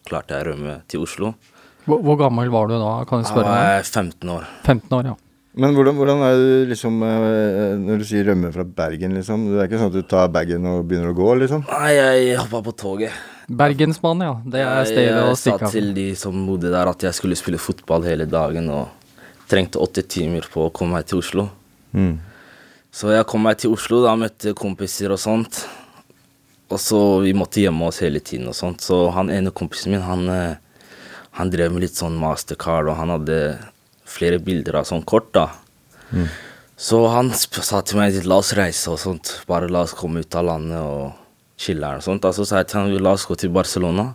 klarte 0.09 0.37
jeg 0.37 0.47
å 0.47 0.49
rømme 0.51 0.79
til 0.89 1.05
Oslo. 1.05 1.35
Hvor, 1.85 2.01
hvor 2.05 2.17
gammel 2.21 2.49
var 2.53 2.71
du 2.71 2.77
da, 2.79 2.95
kan 3.09 3.21
jeg 3.23 3.29
spørre? 3.31 3.45
spørre 3.45 3.53
var 3.53 3.69
meg? 3.69 3.77
jeg 3.77 3.91
15 3.91 4.33
år. 4.37 4.49
15 4.65 4.99
år, 4.99 5.11
ja. 5.13 5.19
Men 5.53 5.77
hvordan, 5.77 5.99
hvordan 6.01 6.23
er 6.25 6.39
det 6.41 6.61
liksom 6.71 7.03
eh, 7.05 7.75
Når 7.77 7.99
du 8.01 8.05
sier 8.09 8.25
rømme 8.31 8.49
fra 8.55 8.65
Bergen, 8.65 9.13
liksom? 9.19 9.51
Det 9.53 9.59
er 9.61 9.69
ikke 9.69 9.81
sånn 9.83 9.91
at 9.93 9.99
du 9.99 10.07
tar 10.09 10.31
bagen 10.33 10.65
og 10.71 10.87
begynner 10.89 11.13
å 11.13 11.19
gå, 11.19 11.29
liksom? 11.43 11.67
Nei, 11.69 11.93
jeg 11.99 12.39
hoppa 12.41 12.63
på 12.65 12.73
toget. 12.81 13.13
Bergensmann, 13.49 14.23
ja. 14.23 14.35
Det 14.45 14.63
er 14.63 14.89
stedet 14.89 15.19
å 15.19 15.31
jeg 15.31 15.37
sa 15.37 15.41
stikke 15.43 15.69
av. 15.69 15.75
til 15.75 15.95
de 15.97 16.09
som 16.19 16.43
bodde 16.47 16.73
der 16.73 16.91
at 16.91 17.07
jeg 17.09 17.17
skulle 17.19 17.39
spille 17.39 17.61
fotball 17.61 18.07
hele 18.07 18.27
dagen 18.31 18.69
og 18.73 18.91
trengte 19.51 19.81
åtte 19.83 20.05
timer 20.07 20.47
på 20.53 20.69
å 20.69 20.73
komme 20.75 20.99
meg 20.99 21.09
til 21.11 21.21
Oslo. 21.23 21.49
Mm. 21.93 22.21
Så 22.93 23.13
jeg 23.13 23.27
kom 23.29 23.45
meg 23.45 23.59
til 23.61 23.73
Oslo, 23.75 24.03
da 24.05 24.15
møtte 24.21 24.55
kompiser 24.57 25.13
og 25.15 25.21
sånt. 25.21 25.65
Og 26.73 26.81
så 26.81 27.01
vi 27.25 27.35
måtte 27.37 27.61
gjemme 27.61 27.89
oss 27.89 28.01
hele 28.05 28.21
tiden 28.25 28.49
og 28.49 28.57
sånt. 28.57 28.85
Så 28.85 29.07
han 29.17 29.33
ene 29.33 29.53
kompisen 29.53 29.93
min, 29.93 30.05
han, 30.07 30.29
eh, 30.33 30.93
han 31.37 31.53
drev 31.53 31.75
med 31.75 31.87
litt 31.87 31.99
sånn 31.99 32.17
mastercard, 32.21 32.89
og 32.89 32.97
han 33.01 33.13
hadde 33.13 33.41
flere 34.09 34.39
bilder 34.41 34.81
av 34.81 34.89
sånn 34.89 35.05
kort, 35.09 35.33
da. 35.37 35.51
Så 36.77 36.99
han 37.13 37.31
sa 37.33 37.81
til 37.85 38.01
meg 38.01 38.17
la 38.27 38.41
oss 38.43 38.53
reise 38.59 38.91
og 38.93 39.01
sånt. 39.01 39.37
Bare 39.49 39.71
la 39.71 39.85
oss 39.87 39.95
komme 39.97 40.25
ut 40.25 40.35
av 40.35 40.49
landet 40.49 40.81
og 40.81 41.13
chille 41.63 41.95
og 41.97 42.05
sånt. 42.05 42.27
Altså, 42.27 42.47
så 42.47 42.61
jeg 42.61 42.71
til 42.73 42.99
la 43.03 43.15
oss 43.15 43.29
gå 43.29 43.37
til 43.39 43.53
Barcelona. 43.55 44.13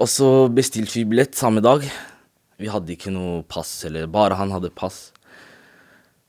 Og 0.00 0.08
så 0.08 0.48
bestilte 0.48 0.98
vi 0.98 1.06
billett 1.12 1.36
samme 1.38 1.62
dag. 1.64 1.84
Vi 2.58 2.70
hadde 2.72 2.94
ikke 2.94 3.12
noe 3.12 3.42
pass, 3.44 3.70
eller 3.86 4.08
bare 4.10 4.38
han 4.38 4.52
hadde 4.54 4.72
pass. 4.74 5.10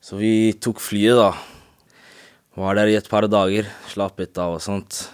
Så 0.04 0.20
vi 0.20 0.52
tok 0.60 0.82
flyet, 0.84 1.16
da. 1.16 1.32
Var 2.60 2.76
der 2.78 2.92
i 2.92 2.96
et 2.98 3.08
par 3.10 3.26
dager, 3.26 3.66
slappet 3.90 4.38
av 4.38 4.58
og 4.58 4.62
sånt. 4.62 5.06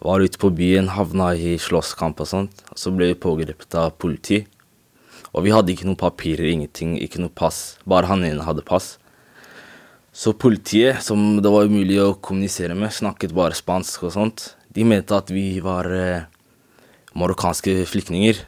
Var 0.00 0.24
ute 0.24 0.40
på 0.40 0.50
byen, 0.56 0.90
havna 0.92 1.30
i 1.36 1.54
slåsskamp 1.60 2.20
og 2.20 2.28
sånt. 2.28 2.64
Så 2.76 2.92
ble 2.92 3.12
vi 3.12 3.20
pågrepet 3.22 3.76
av 3.78 3.94
politi. 4.00 4.42
Og 5.30 5.46
vi 5.46 5.54
hadde 5.54 5.72
ikke 5.72 5.86
noen 5.86 6.00
papirer, 6.00 6.50
ingenting, 6.50 6.98
ikke 7.00 7.22
noe 7.22 7.32
pass. 7.32 7.78
Bare 7.88 8.10
han 8.10 8.24
ene 8.26 8.44
hadde 8.44 8.66
pass. 8.66 8.98
Så 10.12 10.32
politiet, 10.34 11.02
som 11.06 11.38
det 11.42 11.50
var 11.52 11.68
umulig 11.70 12.00
å 12.02 12.16
kommunisere 12.18 12.74
med, 12.74 12.90
snakket 12.92 13.34
bare 13.36 13.54
spansk 13.54 14.08
og 14.08 14.14
sånt. 14.16 14.46
De 14.74 14.82
mente 14.86 15.14
at 15.14 15.30
vi 15.30 15.60
var 15.62 15.86
eh, 15.94 16.24
marokkanske 17.18 17.76
flyktninger. 17.90 18.40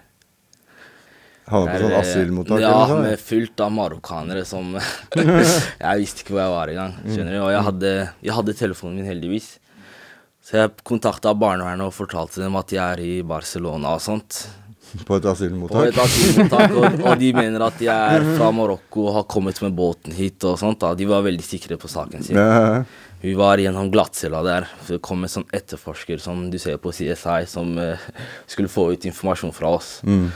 Havna 1.53 1.73
på 1.75 1.81
sånn 1.83 1.93
eh, 1.93 1.99
asylmottak 2.01 2.63
Ja, 2.63 2.75
eller 2.87 3.03
med 3.07 3.23
fullt 3.23 3.63
av 3.65 3.73
marokkanere 3.75 4.45
som 4.47 4.77
Jeg 5.19 5.99
visste 5.99 6.23
ikke 6.23 6.37
hvor 6.37 6.43
jeg 6.45 6.55
var 6.55 6.71
engang. 6.71 6.95
skjønner 7.09 7.35
du? 7.35 7.41
Og 7.43 7.51
jeg 7.55 7.67
hadde, 7.69 7.93
jeg 8.23 8.37
hadde 8.39 8.57
telefonen 8.59 9.01
min, 9.01 9.11
heldigvis. 9.11 9.49
Så 10.43 10.59
jeg 10.59 10.75
kontakta 10.87 11.35
barnevernet 11.39 11.87
og 11.87 11.95
fortalte 11.95 12.43
dem 12.43 12.59
at 12.59 12.75
jeg 12.75 12.83
er 12.83 13.03
i 13.03 13.15
Barcelona 13.27 13.95
og 13.99 14.03
sånt. 14.03 14.43
På 15.07 15.17
et 15.17 15.27
asylmottak? 15.29 15.79
På 15.79 15.85
et 15.89 16.01
asylmottak, 16.05 16.75
og, 16.77 16.99
og 17.01 17.21
de 17.21 17.31
mener 17.37 17.65
at 17.67 17.79
de 17.81 17.89
er 17.93 18.27
fra 18.37 18.51
Marokko 18.55 19.07
og 19.09 19.17
har 19.21 19.27
kommet 19.31 19.61
med 19.65 19.75
båten 19.79 20.15
hit 20.17 20.45
og 20.49 20.59
sånt. 20.61 20.81
da. 20.83 20.93
De 20.99 21.09
var 21.09 21.25
veldig 21.27 21.47
sikre 21.47 21.79
på 21.81 21.91
saken 21.91 22.27
sin. 22.27 22.39
Ja, 22.39 22.85
Vi 23.23 23.35
var 23.39 23.61
gjennom 23.63 23.91
glattcella 23.95 24.43
der. 24.43 24.69
Så 24.83 24.97
det 24.97 25.03
kom 25.07 25.23
en 25.23 25.31
sånn 25.31 25.47
etterforsker 25.55 26.19
som 26.23 26.49
du 26.51 26.59
ser 26.59 26.81
på 26.83 26.91
CSI, 26.91 27.45
som 27.47 27.77
uh, 27.79 28.09
skulle 28.51 28.73
få 28.73 28.89
ut 28.93 29.07
informasjon 29.07 29.55
fra 29.55 29.77
oss. 29.79 30.01
Mm. 30.03 30.27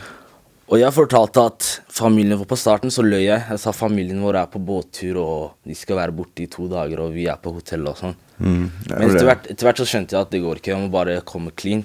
Og 0.66 0.80
jeg 0.80 0.94
fortalte 0.94 1.42
at 1.46 1.66
familien 1.94 2.38
vår 2.40 2.48
På 2.50 2.58
starten 2.58 2.90
så 2.90 3.04
løy 3.06 3.22
jeg. 3.22 3.38
Jeg 3.38 3.62
sa 3.62 3.72
familien 3.74 4.22
vår 4.22 4.40
er 4.40 4.48
på 4.50 4.62
båttur, 4.62 5.18
og 5.22 5.66
de 5.66 5.76
skal 5.78 6.00
være 6.00 6.14
borte 6.14 6.42
i 6.42 6.48
to 6.50 6.66
dager, 6.70 7.04
og 7.04 7.14
vi 7.14 7.28
er 7.30 7.38
på 7.42 7.52
hotell 7.54 7.86
og 7.86 8.00
sånn. 8.00 8.16
Mm. 8.38 8.64
Men 8.90 9.04
etter 9.06 9.28
hvert, 9.28 9.46
etter 9.52 9.68
hvert 9.68 9.82
så 9.82 9.86
skjønte 9.86 10.16
jeg 10.16 10.26
at 10.26 10.32
det 10.34 10.42
går 10.42 10.60
ikke. 10.60 10.72
Jeg 10.74 10.82
må 10.82 10.90
bare 10.94 11.20
komme 11.26 11.54
clean. 11.54 11.84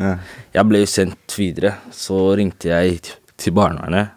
Ja. 0.00 0.16
Jeg 0.54 0.68
ble 0.70 0.82
sendt 0.88 1.34
videre. 1.36 1.74
Så 1.92 2.34
ringte 2.38 2.70
jeg 2.72 3.00
til 3.36 3.52
barnevernet. 3.56 4.14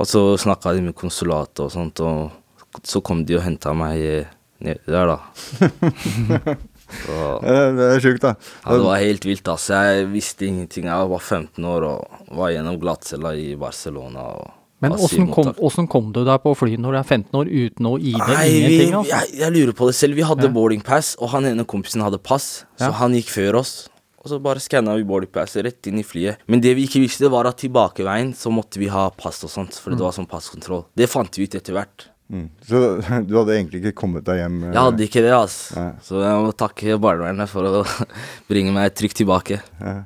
Og 0.00 0.06
så 0.06 0.22
snakka 0.40 0.72
de 0.76 0.82
med 0.86 0.94
konsulatet 0.96 1.60
og 1.66 1.72
sånt, 1.74 2.00
og 2.00 2.30
så 2.86 3.02
kom 3.02 3.24
de 3.26 3.34
og 3.36 3.42
henta 3.42 3.72
meg 3.74 4.28
nedi 4.62 4.78
der, 4.86 5.10
da. 5.10 5.18
Så, 6.90 7.16
Det 7.46 7.84
er 7.86 8.00
sjukt, 8.02 8.22
da. 8.24 8.32
ja, 8.64 8.72
det 8.74 8.82
var 8.82 8.98
helt 8.98 9.26
vilt, 9.28 9.46
altså. 9.52 9.76
Jeg 9.86 10.08
visste 10.10 10.46
ingenting. 10.48 10.88
Jeg 10.90 11.10
var 11.12 11.20
15 11.22 11.66
år 11.70 11.84
og 11.86 12.32
var 12.34 12.50
gjennom 12.50 12.80
glattcella 12.82 13.30
i 13.38 13.52
Barcelona. 13.58 14.24
Og 14.40 14.48
Men 14.82 14.96
åssen 14.96 15.28
kom, 15.30 15.52
kom 15.92 16.08
du 16.16 16.22
deg 16.26 16.40
på 16.42 16.54
fly 16.58 16.74
når 16.80 16.96
du 16.96 16.98
er 16.98 17.06
15 17.06 17.38
år 17.38 17.50
uten 17.52 17.86
å 17.86 17.92
ID? 18.00 18.18
Nei, 18.18 18.48
vi, 18.48 18.58
Ingenting, 18.64 18.94
altså? 18.98 19.12
jeg, 19.12 19.38
jeg 19.44 19.54
lurer 19.54 19.76
på 19.78 19.86
det 19.90 19.94
selv. 20.00 20.18
Vi 20.18 20.26
hadde 20.26 20.48
Ja. 20.48 20.54
boarding 20.56 20.82
pass, 20.82 21.12
og 21.20 21.30
han 21.34 21.46
ene 21.52 21.66
kompisen 21.68 22.02
hadde 22.02 22.18
pass, 22.18 22.64
så 22.80 22.88
Ja. 22.90 22.98
han 23.04 23.14
gikk 23.14 23.30
før 23.36 23.60
oss. 23.62 23.74
Og 24.20 24.28
så 24.28 24.36
bare 24.44 24.60
skanna 24.60 24.92
vi 24.98 25.04
boarding 25.08 25.30
passet 25.32 25.64
rett 25.64 25.86
inn 25.88 25.98
i 25.98 26.04
flyet. 26.04 26.42
Men 26.46 26.60
det 26.60 26.74
vi 26.76 26.84
ikke 26.84 27.00
visste, 27.00 27.30
var 27.32 27.46
at 27.48 27.56
tilbakeveien 27.62 28.34
så 28.36 28.50
måtte 28.52 28.76
vi 28.82 28.90
ha 28.92 29.06
pass 29.16 29.42
og 29.44 29.50
sånt, 29.50 29.72
for 29.80 29.90
Mm. 29.92 29.96
det 29.96 30.04
var 30.04 30.12
sånn 30.12 30.28
passkontroll. 30.28 30.84
Det 30.94 31.08
fant 31.08 31.32
vi 31.40 31.44
ut 31.48 31.54
etter 31.56 31.72
hvert. 31.72 32.06
Mm. 32.30 32.50
Så 32.68 33.00
du 33.26 33.32
hadde 33.38 33.56
egentlig 33.56 33.80
ikke 33.82 33.94
kommet 34.04 34.24
deg 34.28 34.42
hjem? 34.42 34.58
eh, 34.64 34.72
Jeg 34.76 34.82
hadde 34.84 35.06
ikke 35.08 35.22
det, 35.24 35.32
altså. 35.34 35.74
Nei. 35.80 35.92
Så 36.04 36.20
jeg 36.22 36.44
må 36.44 36.52
takke 36.54 36.98
barnevernet 37.00 37.48
for 37.48 37.64
å 37.64 37.84
bringe 38.50 38.72
meg 38.76 38.92
trygt 38.94 39.16
tilbake. 39.22 39.62
Ja. 39.80 39.96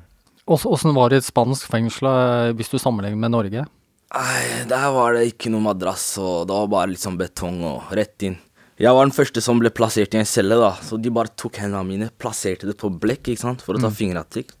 Åssen 0.47 0.93
var 0.95 1.09
det 1.09 1.19
i 1.19 1.21
et 1.23 1.27
spansk 1.27 1.67
fengsel 1.69 2.07
eh, 2.07 2.53
hvis 2.55 2.69
du 2.71 2.77
sammenligner 2.79 3.17
med 3.19 3.31
Norge? 3.35 3.65
Nei, 4.15 4.41
der 4.69 4.87
var 4.95 5.13
det 5.17 5.25
ikke 5.33 5.49
noe 5.51 5.65
madrass, 5.65 6.03
og 6.21 6.45
det 6.47 6.55
var 6.55 6.67
bare 6.71 6.91
litt 6.93 7.01
sånn 7.03 7.17
betong 7.19 7.57
og 7.67 7.91
rett 7.97 8.23
inn. 8.29 8.37
Jeg 8.77 8.91
var 8.91 9.05
den 9.07 9.15
første 9.15 9.39
som 9.43 9.59
ble 9.61 9.69
plassert 9.71 10.13
i 10.15 10.19
en 10.19 10.27
celle, 10.27 10.57
da, 10.59 10.73
så 10.83 10.97
de 10.99 11.11
bare 11.15 11.31
tok 11.39 11.61
hendene 11.63 11.85
mine, 11.87 12.09
plasserte 12.19 12.67
det 12.67 12.75
på 12.81 12.89
blekk, 12.91 13.29
ikke 13.31 13.39
sant, 13.45 13.61
for 13.63 13.75
å 13.77 13.79
ta 13.79 13.87
Mm. 13.87 13.95
fingeravtrykk. 13.95 14.51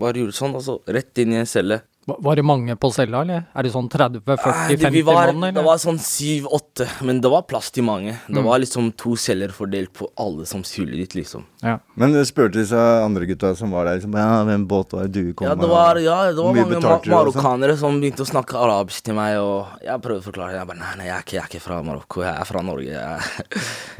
Bare 0.00 0.14
gjorde 0.16 0.32
sånn, 0.32 0.54
og 0.56 0.62
så 0.64 0.80
rett 0.88 1.18
inn 1.18 1.34
i 1.34 1.36
en 1.42 1.46
celle. 1.46 1.82
Var- 2.08 2.16
Var 2.24 2.36
det 2.36 2.42
mange 2.42 2.74
på 2.80 2.88
cella, 2.92 3.20
eller? 3.22 3.42
Er 3.54 3.62
det 3.62 3.70
sånn 3.74 3.86
30-40-50 3.92 4.78
Nei, 4.90 5.00
eller? 5.04 5.32
mann, 5.36 5.54
det 5.54 5.62
var 5.62 5.76
sånn 5.78 5.98
syv-åtte, 6.00 6.86
men 7.04 7.20
det 7.20 7.28
var 7.30 7.42
plass 7.46 7.68
til 7.70 7.84
mange. 7.84 8.14
Det 8.26 8.36
Mm. 8.40 8.44
var 8.44 8.58
liksom 8.58 8.88
to 8.96 9.14
celler 9.16 9.48
fordelt 9.52 9.92
på 9.92 10.08
alle 10.18 10.46
som 10.46 10.62
skulle 10.64 10.96
dit, 10.96 11.12
liksom. 11.14 11.44
Ja. 11.62 11.78
Men 11.96 12.12
du 12.12 12.24
spurte 12.24 12.54
disse 12.54 12.74
andre 12.74 13.26
gutta 13.26 13.54
som 13.54 13.70
var 13.70 13.84
der, 13.84 13.98
liksom, 14.00 14.14
ja, 14.16 14.42
hvem 14.44 14.66
båt 14.66 14.90
var 14.92 15.02
det 15.06 15.12
du 15.12 15.34
kom 15.34 15.46
Ja, 15.46 15.54
det 15.54 15.60
med? 15.60 15.68
var, 15.68 15.94
ja, 15.96 16.32
det 16.32 16.36
var 16.36 16.54
mange 16.54 16.80
ma 16.80 16.98
sånn? 16.98 17.10
marokkanere 17.12 17.76
som 17.78 18.00
begynte 18.00 18.24
å 18.24 18.30
snakke 18.32 18.54
arabisk 18.56 19.02
til 19.02 19.14
meg, 19.14 19.36
og 19.38 19.66
jeg 19.84 20.00
prøvde 20.00 20.22
å 20.24 20.32
forklare. 20.32 20.52
Jeg 20.56 20.66
bare 20.66 20.78
nei, 20.78 20.94
nei, 20.96 21.04
jeg 21.04 21.14
er 21.14 21.22
ikke, 21.22 21.32
jeg 21.36 21.42
er 21.42 21.48
ikke 21.48 21.60
fra 21.62 21.82
Marokko, 21.82 22.22
jeg 22.22 22.40
er 22.40 22.44
fra 22.44 22.62
Norge. 22.62 22.88
Jeg, 22.88 23.20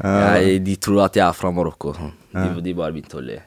jeg, 0.03 0.63
de 0.65 0.75
tror 0.75 1.05
at 1.05 1.13
jeg 1.13 1.27
er 1.29 1.33
fra 1.33 1.51
Marokko. 1.51 1.93
Sånn. 1.95 2.11
De, 2.33 2.61
de 2.61 2.73
bare 2.73 2.91
begynte 2.91 3.21
å 3.21 3.23
le. 3.23 3.39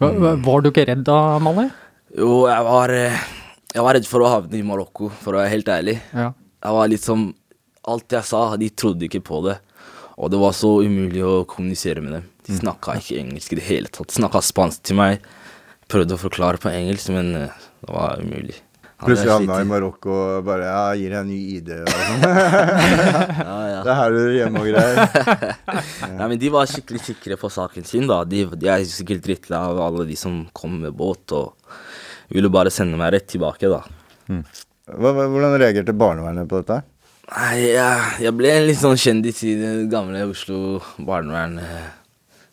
Var, 0.00 0.36
var 0.42 0.60
du 0.60 0.70
ikke 0.72 0.86
redd 0.88 1.04
da, 1.06 1.38
Mali? 1.38 1.70
Jo, 2.18 2.46
jeg 2.50 2.62
var, 2.66 2.90
eh, 2.90 3.18
jeg 3.74 3.82
var 3.82 3.96
redd 3.96 4.06
for 4.06 4.22
å 4.22 4.30
havne 4.30 4.58
i 4.58 4.66
Marokko, 4.66 5.08
for 5.22 5.34
å 5.34 5.40
være 5.42 5.50
helt 5.50 5.70
ærlig. 5.72 5.96
Ja. 6.14 6.30
Jeg 6.64 6.76
var 6.78 6.92
liksom 6.92 7.32
Alt 7.84 8.14
jeg 8.16 8.24
sa, 8.24 8.38
de 8.56 8.70
trodde 8.72 9.04
ikke 9.04 9.20
på 9.20 9.42
det. 9.44 9.58
Og 10.16 10.30
det 10.32 10.38
var 10.40 10.54
så 10.56 10.70
umulig 10.80 11.20
å 11.20 11.42
kommunisere 11.44 12.00
med 12.00 12.14
dem. 12.16 12.28
De 12.46 12.54
snakka 12.56 12.94
ikke 12.96 13.18
engelsk 13.20 13.52
i 13.52 13.58
det 13.58 13.66
hele 13.66 13.90
tatt. 13.92 14.08
De 14.08 14.16
snakka 14.16 14.40
spansk 14.40 14.86
til 14.88 14.96
meg. 14.96 15.26
Prøvde 15.92 16.16
å 16.16 16.22
forklare 16.22 16.56
på 16.62 16.72
engelsk, 16.72 17.10
men 17.12 17.34
eh, 17.36 17.58
det 17.84 17.92
var 17.92 18.22
umulig. 18.24 18.56
Plutselig 19.04 19.28
jeg 19.28 19.34
havna 19.34 19.58
i. 19.60 19.68
Marokko 19.68 20.14
og 20.16 20.46
bare 20.46 20.70
Ja, 20.70 20.84
gir 20.96 21.12
deg 21.12 21.18
en 21.18 21.28
ny 21.28 21.38
ID 21.58 21.70
og 21.76 21.92
sånn. 21.92 22.24
Ja, 23.50 23.58
ja. 23.68 23.80
Det 23.84 23.92
er 23.92 23.98
her 23.98 24.14
du 24.14 24.20
er 24.22 24.34
hjemme 24.38 24.62
og 24.62 24.70
greier. 24.70 25.58
Nei, 26.22 26.28
men 26.30 26.38
de 26.40 26.52
var 26.54 26.70
skikkelig 26.70 27.02
sikre 27.10 27.36
på 27.40 27.50
saken 27.52 27.84
sin, 27.88 28.08
da. 28.08 28.22
De, 28.24 28.46
de 28.56 28.70
er 28.70 28.86
sikkert 28.88 29.26
drittlei 29.26 29.60
av 29.60 29.82
alle 29.90 30.08
de 30.08 30.16
som 30.16 30.46
kom 30.56 30.80
med 30.86 30.96
båt, 30.96 31.36
og 31.36 31.52
ville 32.30 32.50
bare 32.52 32.70
sende 32.72 32.96
meg 33.00 33.12
rett 33.14 33.26
tilbake, 33.28 33.68
da. 33.68 33.82
Hva- 34.88 35.14
hvordan 35.28 35.58
reagerte 35.60 35.92
barnevernet 35.96 36.48
på 36.48 36.62
dette? 36.62 36.82
Nei, 37.34 37.70
jeg, 37.72 38.00
jeg 38.26 38.34
ble 38.36 38.50
en 38.52 38.66
litt 38.68 38.80
sånn 38.80 38.98
kjendis 39.00 39.38
i 39.48 39.54
det 39.56 39.70
gamle 39.92 40.26
Oslo 40.28 40.80
barnevern 40.98 41.58
eh, 41.62 41.86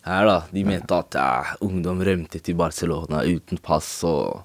her, 0.07 0.25
da. 0.29 0.38
De 0.51 0.63
mente 0.67 0.95
at 0.95 1.17
ja, 1.19 1.55
ungdom 1.67 1.99
rømte 2.07 2.39
til 2.43 2.55
Barcelona 2.60 3.23
uten 3.27 3.60
pass 3.62 3.89
og 4.07 4.43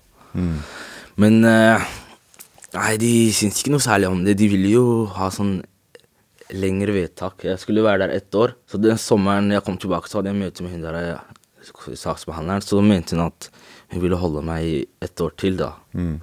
Men 1.16 1.38
eh, 1.48 1.86
Nei, 2.76 2.96
de 3.00 3.12
syntes 3.32 3.62
ikke 3.62 3.72
noe 3.72 3.80
særlig 3.80 4.10
om 4.10 4.18
det. 4.26 4.34
De 4.36 4.48
ville 4.52 4.68
jo 4.68 5.06
ha 5.16 5.30
sånn 5.32 5.62
lengre 6.52 6.92
vedtak. 6.92 7.46
Jeg 7.46 7.58
skulle 7.62 7.82
være 7.86 8.02
der 8.04 8.16
ett 8.18 8.34
år. 8.36 8.52
Så 8.68 8.76
den 8.82 8.98
sommeren 9.00 9.48
jeg 9.54 9.62
kom 9.64 9.78
tilbake, 9.80 10.10
så 10.10 10.18
hadde 10.18 10.34
jeg 10.34 10.40
møte 10.42 10.66
med 10.66 10.74
hun 10.74 10.82
der 10.84 10.98
eh, 11.00 11.94
saksbehandleren. 11.96 12.66
Så 12.66 12.82
mente 12.84 13.16
hun 13.16 13.24
at 13.30 13.48
hun 13.92 14.02
ville 14.02 14.18
holde 14.18 14.42
meg 14.44 14.64
i 14.66 14.78
ett 15.04 15.20
år 15.22 15.34
til, 15.38 15.56
da. 15.60 15.70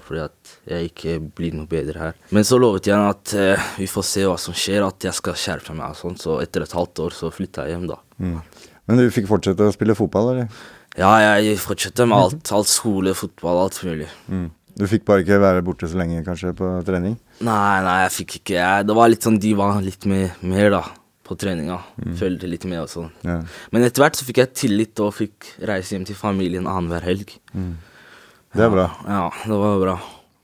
Fordi 0.03 0.21
at 0.25 0.53
jeg 0.69 0.89
ikke 0.91 1.15
blir 1.37 1.55
noe 1.55 1.69
bedre 1.69 2.01
her. 2.01 2.17
Men 2.35 2.45
så 2.47 2.59
lovet 2.59 2.89
jeg 2.89 2.95
henne 2.97 3.13
at 3.13 3.33
eh, 3.39 3.69
vi 3.79 3.87
får 3.89 4.05
se 4.09 4.25
hva 4.27 4.35
som 4.41 4.55
skjer, 4.57 4.83
at 4.85 5.07
jeg 5.07 5.15
skal 5.17 5.37
skjerpe 5.39 5.75
meg 5.77 5.95
og 5.95 5.99
sånn. 6.01 6.17
Så 6.19 6.37
etter 6.43 6.65
et 6.65 6.75
halvt 6.75 7.03
år 7.05 7.15
så 7.15 7.31
flytta 7.33 7.67
jeg 7.67 7.77
hjem, 7.77 7.87
da. 7.93 7.99
Men 8.19 8.99
du 8.99 9.05
fikk 9.15 9.29
fortsette 9.31 9.69
å 9.69 9.75
spille 9.75 9.95
fotball, 9.95 10.33
eller? 10.33 10.65
Ja, 10.99 11.13
jeg 11.39 11.55
fortsetter 11.63 12.05
med 12.09 12.19
alt. 12.19 12.51
Alt 12.53 12.69
skole, 12.69 13.15
fotball, 13.17 13.63
alt 13.63 13.79
mulig. 13.87 14.09
Du 14.73 14.85
fikk 14.89 15.05
bare 15.05 15.21
ikke 15.23 15.39
være 15.41 15.63
borte 15.65 15.87
så 15.89 15.97
lenge, 15.99 16.23
kanskje, 16.25 16.51
på 16.57 16.69
trening? 16.85 17.15
Nei, 17.45 17.77
nei, 17.85 17.97
jeg 18.07 18.13
fikk 18.17 18.37
ikke 18.39 18.55
jeg, 18.57 18.85
Det 18.89 18.95
var 18.97 19.11
litt 19.11 19.25
sånn, 19.25 19.39
de 19.41 19.51
var 19.57 19.79
litt 19.85 20.07
mer, 20.09 20.33
mer 20.41 20.71
da, 20.73 20.81
på 21.33 21.39
treninga. 21.41 21.81
Følte 22.19 22.47
litt 22.49 22.65
med 22.69 22.85
og 22.85 22.89
sånn. 22.93 23.11
Ja. 23.27 23.41
Men 23.73 23.85
etter 23.89 24.05
hvert 24.05 24.19
så 24.21 24.25
fikk 24.29 24.39
jeg 24.43 24.53
tillit 24.63 25.01
og 25.03 25.13
fikk 25.17 25.51
reise 25.69 25.97
hjem 25.97 26.05
til 26.09 26.17
familien 26.19 26.69
annenhver 26.69 27.03
helg. 27.09 27.35
Det 28.53 28.61
er 28.67 28.69
bra. 28.73 28.87
Ja, 29.09 29.25
det 29.49 29.57
var 29.65 29.79
bra. 29.81 29.97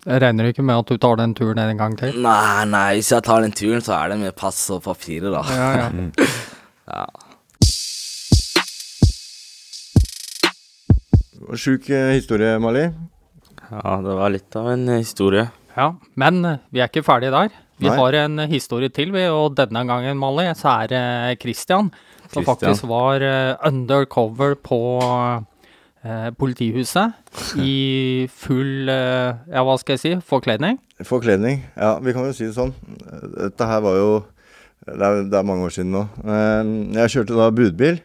Jeg 0.09 0.21
regner 0.23 0.47
ikke 0.49 0.63
med 0.65 0.79
at 0.79 0.89
du 0.89 0.97
tar 0.97 1.17
den 1.19 1.33
turen 1.37 1.59
en 1.61 1.77
gang 1.77 1.95
til? 1.99 2.15
Nei, 2.23 2.63
nei, 2.71 2.85
hvis 2.97 3.11
jeg 3.11 3.25
tar 3.27 3.43
den 3.43 3.51
turen, 3.53 3.83
så 3.85 3.97
er 3.97 4.13
det 4.13 4.19
med 4.21 4.35
pass 4.39 4.61
og 4.73 4.81
papirer, 4.87 5.29
da. 5.35 5.43
Ja, 5.53 5.71
ja. 5.83 6.29
Ja. 6.89 7.03
Sjuk 11.59 11.89
eh, 11.93 12.15
historie, 12.17 12.55
Mali. 12.61 12.87
ja, 13.69 13.91
det 14.01 14.15
var 14.17 14.31
litt 14.33 14.55
av 14.57 14.71
en 14.71 14.87
eh, 14.89 15.03
historie. 15.03 15.45
Ja, 15.75 15.91
men 16.17 16.41
eh, 16.45 16.57
vi 16.73 16.81
er 16.81 16.89
ikke 16.89 17.05
ferdige 17.05 17.35
der. 17.35 17.53
Vi 17.79 17.87
Nei. 17.87 17.95
har 17.97 18.13
en 18.25 18.39
historie 18.51 18.89
til, 18.91 19.11
vi, 19.15 19.23
og 19.31 19.55
denne 19.55 19.85
gangen, 19.87 20.17
Mali, 20.19 20.49
så 20.59 20.73
er 20.83 20.87
det 20.91 21.39
Christian 21.41 21.89
som 22.29 22.43
Christian. 22.43 22.45
faktisk 22.49 22.87
var 22.91 23.23
eh, 23.23 23.55
undercover 23.69 24.55
på 24.59 24.79
eh, 26.03 26.29
politihuset 26.39 27.13
i 27.63 28.27
full 28.31 28.89
eh, 28.91 29.39
Ja, 29.53 29.63
hva 29.63 29.77
skal 29.79 29.95
jeg 29.97 30.03
si? 30.03 30.11
Forkledning. 30.27 30.77
Forkledning. 31.07 31.63
Ja, 31.79 31.95
vi 32.03 32.13
kan 32.15 32.27
jo 32.27 32.35
si 32.35 32.49
det 32.49 32.57
sånn. 32.57 32.73
Dette 33.39 33.69
her 33.69 33.81
var 33.85 33.95
jo 33.99 34.11
Det 34.89 34.95
er, 35.05 35.23
det 35.29 35.37
er 35.39 35.45
mange 35.47 35.67
år 35.67 35.73
siden 35.75 35.91
nå. 35.95 36.05
Eh, 36.23 36.69
Jeg 36.99 37.15
kjørte 37.15 37.37
da 37.39 37.49
budbil 37.55 37.99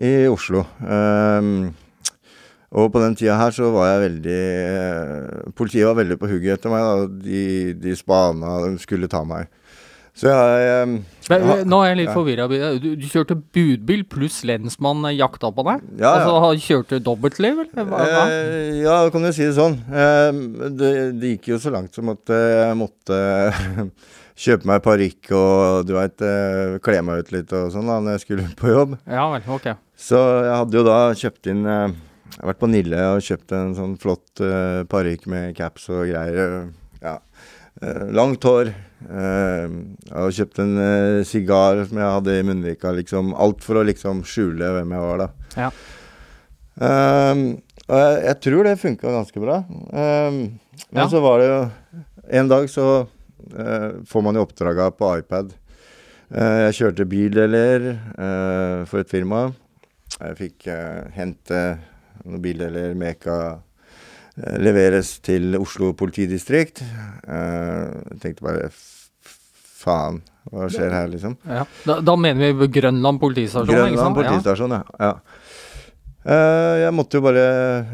i 0.00 0.14
Oslo. 0.30 0.62
Eh, 0.80 1.50
Og 2.70 2.92
på 2.94 3.00
den 3.02 3.16
tida 3.18 3.34
her 3.40 3.54
så 3.54 3.70
var 3.74 3.88
jeg 3.88 4.02
veldig 4.04 4.40
eh, 4.70 5.54
Politiet 5.58 5.88
var 5.88 5.96
veldig 5.98 6.18
på 6.20 6.28
hugget 6.30 6.58
etter 6.58 6.70
meg. 6.70 6.84
da. 6.86 7.08
De, 7.24 7.40
de 7.82 7.96
spana, 7.98 8.60
de 8.68 8.76
skulle 8.82 9.10
ta 9.10 9.24
meg. 9.26 9.50
Så 10.20 10.28
jeg 10.28 10.62
jeg, 10.66 10.86
Men, 11.30 11.44
ja, 11.46 11.64
nå 11.70 11.78
er 11.80 11.92
jeg 11.92 11.98
litt 12.00 12.10
ja. 12.10 12.14
forvirra. 12.14 12.46
Du, 12.50 12.88
du 12.98 13.06
kjørte 13.08 13.36
budbil 13.38 14.02
pluss 14.10 14.40
lensmann 14.46 15.04
eh, 15.08 15.16
jakta 15.18 15.52
på 15.54 15.64
deg? 15.66 15.84
Ja, 15.96 16.14
ja. 16.18 16.24
Altså 16.26 16.66
kjørte 16.66 16.98
du 16.98 17.06
dobbeltliv, 17.06 17.62
eller? 17.64 17.86
Hva? 17.90 18.24
Eh, 18.26 18.80
ja, 18.82 18.96
kan 19.14 19.26
du 19.26 19.30
si 19.34 19.46
det 19.46 19.54
sånn. 19.58 19.78
Eh, 19.90 20.40
det, 20.74 20.90
det 21.20 21.36
gikk 21.36 21.52
jo 21.54 21.60
så 21.62 21.72
langt 21.74 21.96
som 21.96 22.10
at 22.12 22.34
eh, 22.34 22.48
jeg 22.66 22.80
måtte 22.82 23.20
kjøpe 24.44 24.70
meg 24.70 24.84
parykk 24.84 25.32
og 25.36 25.88
du 25.88 25.94
veit, 25.96 26.26
eh, 26.26 26.76
kle 26.84 27.00
meg 27.06 27.22
ut 27.22 27.34
litt 27.34 27.54
og 27.56 27.70
sånn 27.74 27.90
da 27.90 27.98
når 28.02 28.18
jeg 28.18 28.26
skulle 28.26 28.46
på 28.60 28.74
jobb. 28.74 28.98
Ja 29.10 29.26
vel, 29.34 29.46
ok. 29.58 29.72
Så 30.00 30.20
jeg 30.46 30.54
hadde 30.56 30.80
jo 30.80 30.86
da 30.86 31.00
kjøpt 31.22 31.50
inn 31.54 31.66
eh, 31.70 31.88
Jeg 32.30 32.40
har 32.44 32.50
vært 32.52 32.60
på 32.62 32.68
Nille 32.70 33.00
og 33.14 33.24
kjøpt 33.26 33.52
en 33.56 33.72
sånn 33.76 33.96
flott 34.00 34.40
uh, 34.44 34.82
parykk 34.90 35.26
med 35.32 35.56
caps 35.58 35.88
og 35.92 36.06
greier. 36.08 36.70
Ja. 37.02 37.16
Uh, 37.82 38.06
langt 38.16 38.44
hår. 38.46 38.70
Uh, 39.04 39.66
jeg 40.06 40.14
har 40.14 40.36
kjøpt 40.38 40.60
en 40.62 40.74
sigar 41.26 41.82
som 41.88 42.00
jeg 42.00 42.14
hadde 42.16 42.36
i 42.38 42.44
munnvika, 42.46 42.92
liksom. 42.96 43.34
Alt 43.34 43.64
for 43.66 43.80
å 43.80 43.86
liksom 43.88 44.22
skjule 44.28 44.70
hvem 44.76 44.94
jeg 44.96 45.06
var, 45.08 45.24
da. 45.24 45.30
Ja. 45.66 45.70
Og 46.80 47.96
jeg, 47.98 48.18
jeg 48.24 48.36
tror 48.46 48.64
det 48.68 48.76
funka 48.80 49.10
ganske 49.12 49.40
bra. 49.42 49.56
Men 49.90 51.02
Ja. 51.02 51.08
så 51.10 51.20
var 51.20 51.40
det 51.42 51.48
jo 51.50 51.58
En 52.30 52.48
dag 52.48 52.68
så 52.70 52.84
eh, 53.58 53.90
får 54.06 54.22
man 54.22 54.38
jo 54.38 54.44
oppdraga 54.46 54.86
på 54.94 55.08
iPad. 55.18 55.50
Eh, 56.30 56.58
jeg 56.68 56.76
kjørte 56.78 57.06
bildeler 57.10 57.88
eh, 57.90 58.84
for 58.86 59.02
et 59.02 59.10
firma. 59.10 59.48
Jeg 60.20 60.36
fikk 60.38 60.68
eh, 60.70 61.08
hente 61.16 61.62
noen 62.24 62.42
bildeler 62.44 62.94
Meka 62.98 63.36
eh, 63.50 64.56
leveres 64.62 65.16
til 65.24 65.56
Oslo 65.60 65.92
politidistrikt. 65.98 66.82
Eh, 66.82 67.86
jeg 68.12 68.20
tenkte 68.24 68.46
bare 68.46 68.70
faen, 69.80 70.20
hva 70.50 70.68
skjer 70.72 70.92
her, 70.92 71.08
liksom? 71.12 71.36
Ja. 71.48 71.64
Da, 71.86 72.00
da 72.04 72.16
mener 72.20 72.56
vi 72.58 72.70
Grønland 72.80 73.20
politistasjon, 73.22 73.70
Grønland 73.70 74.02
sant? 74.02 74.18
politistasjon, 74.20 74.76
ja. 74.76 74.82
ja. 75.00 75.12
Eh, 76.20 76.74
jeg 76.82 76.92
måtte 76.92 77.16
jo 77.16 77.24
bare 77.24 77.44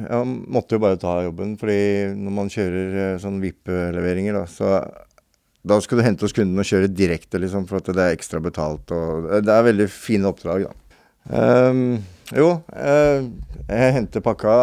Jeg 0.02 0.22
måtte 0.50 0.74
jo 0.74 0.82
bare 0.82 0.98
ta 0.98 1.20
jobben, 1.22 1.52
fordi 1.60 2.16
når 2.18 2.34
man 2.40 2.50
kjører 2.50 3.20
sånn 3.22 3.38
VIP-leveringer, 3.42 4.40
da, 4.40 4.46
så 4.50 4.80
da 5.66 5.78
skal 5.82 5.98
du 5.98 6.06
hente 6.06 6.26
hos 6.26 6.34
kunden 6.34 6.62
og 6.62 6.66
kjøre 6.68 6.90
direkte, 6.92 7.40
liksom, 7.42 7.66
for 7.66 7.80
at 7.80 7.90
det 7.90 8.02
er 8.02 8.14
ekstra 8.14 8.38
betalt. 8.42 8.92
Og 8.94 9.30
det 9.42 9.52
er 9.52 9.66
veldig 9.66 9.88
fine 9.90 10.30
oppdrag, 10.30 10.68
da. 10.68 11.00
Ehm, 11.34 11.96
jo, 12.34 12.48
eh, 12.74 13.26
jeg 13.68 13.92
henter 13.94 14.22
pakka 14.24 14.54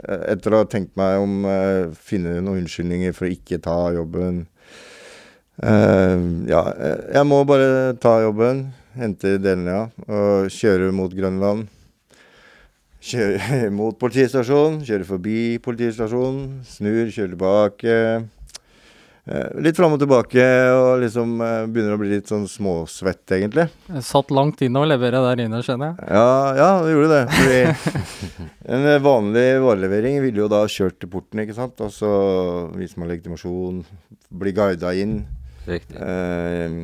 eh, 0.00 0.22
etter 0.32 0.54
å 0.54 0.62
ha 0.62 0.68
tenkt 0.70 0.94
meg 0.96 1.20
om 1.20 1.42
eh, 1.44 1.90
Finne 1.92 2.38
noen 2.40 2.62
unnskyldninger 2.62 3.12
for 3.16 3.28
å 3.28 3.34
ikke 3.34 3.58
ta 3.60 3.76
jobben. 3.92 4.46
Ehm, 5.60 6.46
ja, 6.48 6.62
jeg 7.12 7.26
må 7.28 7.42
bare 7.44 7.92
ta 8.00 8.14
jobben, 8.24 8.70
hente 8.96 9.34
delene, 9.42 9.74
ja, 9.74 9.82
og 10.08 10.48
kjøre 10.54 10.88
mot 10.96 11.12
Grønland. 11.12 11.68
Kjøre 13.04 13.68
mot 13.78 14.00
politistasjonen, 14.00 14.80
kjøre 14.88 15.08
forbi 15.08 15.40
politistasjonen, 15.64 16.62
snur, 16.68 17.12
kjøre 17.12 17.34
tilbake. 17.34 17.96
Eh, 19.28 19.60
litt 19.60 19.76
fram 19.76 19.92
og 19.94 20.00
tilbake, 20.00 20.44
og 20.72 21.02
liksom 21.02 21.34
eh, 21.44 21.66
begynner 21.68 21.96
å 21.96 22.00
bli 22.00 22.08
litt 22.14 22.30
sånn 22.30 22.46
småsvett, 22.48 23.24
egentlig. 23.36 23.66
Jeg 23.92 24.04
satt 24.06 24.32
langt 24.32 24.62
inne 24.64 24.80
og 24.80 24.88
levere 24.88 25.20
der 25.26 25.42
inne, 25.44 25.60
skjønner 25.64 25.92
jeg. 25.92 26.08
Ja, 26.16 26.30
ja, 26.56 26.70
det 26.84 26.94
gjorde 26.94 27.18
det. 27.18 27.20
Fordi 27.36 28.06
en 28.76 28.88
eh, 28.94 29.02
vanlig 29.04 29.44
varelevering 29.66 30.18
ville 30.24 30.44
jo 30.44 30.48
da 30.50 30.62
kjørt 30.72 30.96
til 31.02 31.12
porten, 31.12 31.44
ikke 31.44 31.58
sant. 31.58 31.84
Og 31.84 31.92
så 31.94 32.14
viser 32.78 33.02
man 33.02 33.12
legitimasjon, 33.12 33.84
blir 34.40 34.56
guida 34.56 34.94
inn. 34.96 35.20
Riktig. 35.68 36.00
Eh, 36.00 36.80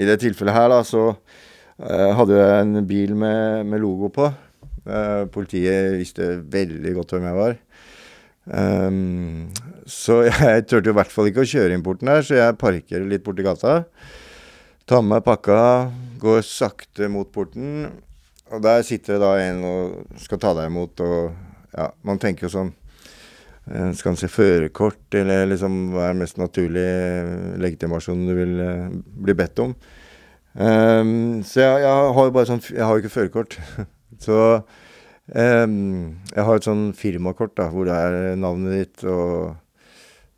I 0.00 0.08
det 0.08 0.18
tilfellet 0.24 0.56
her, 0.56 0.72
da, 0.72 0.80
så 0.88 1.04
eh, 1.12 2.10
hadde 2.16 2.40
jeg 2.40 2.64
en 2.64 2.84
bil 2.88 3.14
med, 3.18 3.68
med 3.68 3.84
logo 3.84 4.08
på. 4.14 4.32
Eh, 4.88 5.22
politiet 5.28 5.98
visste 6.00 6.32
veldig 6.48 6.96
godt 6.96 7.12
hvem 7.12 7.28
jeg 7.28 7.38
var. 7.42 7.58
Ehm, 8.54 9.48
så 9.88 10.22
jeg 10.28 10.66
turte 10.68 10.92
i 10.92 10.96
hvert 10.96 11.12
fall 11.12 11.30
ikke 11.30 11.44
å 11.44 11.50
kjøre 11.50 11.76
inn 11.76 11.84
porten 11.84 12.10
der, 12.10 12.24
så 12.24 12.38
jeg 12.38 12.58
parkerer 12.60 13.08
litt 13.08 13.24
borti 13.26 13.46
gata. 13.46 13.82
Tar 14.88 15.04
med 15.04 15.18
meg 15.18 15.26
pakka, 15.26 15.60
går 16.20 16.44
sakte 16.46 17.10
mot 17.12 17.28
porten. 17.32 17.88
Og 18.48 18.62
der 18.64 18.84
sitter 18.86 19.18
det 19.18 19.24
da 19.26 19.34
en 19.42 19.64
og 19.68 20.20
skal 20.22 20.40
ta 20.40 20.54
deg 20.56 20.70
imot, 20.70 21.02
og 21.04 21.34
ja, 21.76 21.90
man 22.08 22.20
tenker 22.20 22.46
jo 22.46 22.52
sånn 22.54 22.70
eh, 23.68 23.90
Skal 23.92 24.14
han 24.14 24.16
se 24.16 24.30
førerkort, 24.32 25.02
eller 25.20 25.44
liksom 25.50 25.90
hva 25.92 26.06
er 26.06 26.14
den 26.14 26.22
mest 26.22 26.40
naturlige 26.40 27.58
legitimasjonen 27.60 28.24
du 28.24 28.32
vil 28.38 28.54
eh, 28.64 28.86
bli 29.26 29.36
bedt 29.36 29.60
om? 29.66 29.76
Um, 30.58 31.44
så 31.46 31.60
jeg, 31.60 31.82
jeg 31.84 32.14
har 32.16 32.24
jo 32.24 32.32
bare 32.34 32.48
sånn 32.48 32.62
Jeg 32.72 32.82
har 32.82 32.96
jo 32.96 33.02
ikke 33.04 33.12
førerkort. 33.12 33.58
så 34.24 34.38
jeg 35.34 36.44
har 36.44 36.56
et 36.56 36.64
sånn 36.68 36.92
firmakort 36.96 37.54
da, 37.58 37.68
hvor 37.72 37.88
det 37.88 37.94
er 37.96 38.36
navnet 38.40 38.76
ditt 38.78 39.04
og 39.08 39.56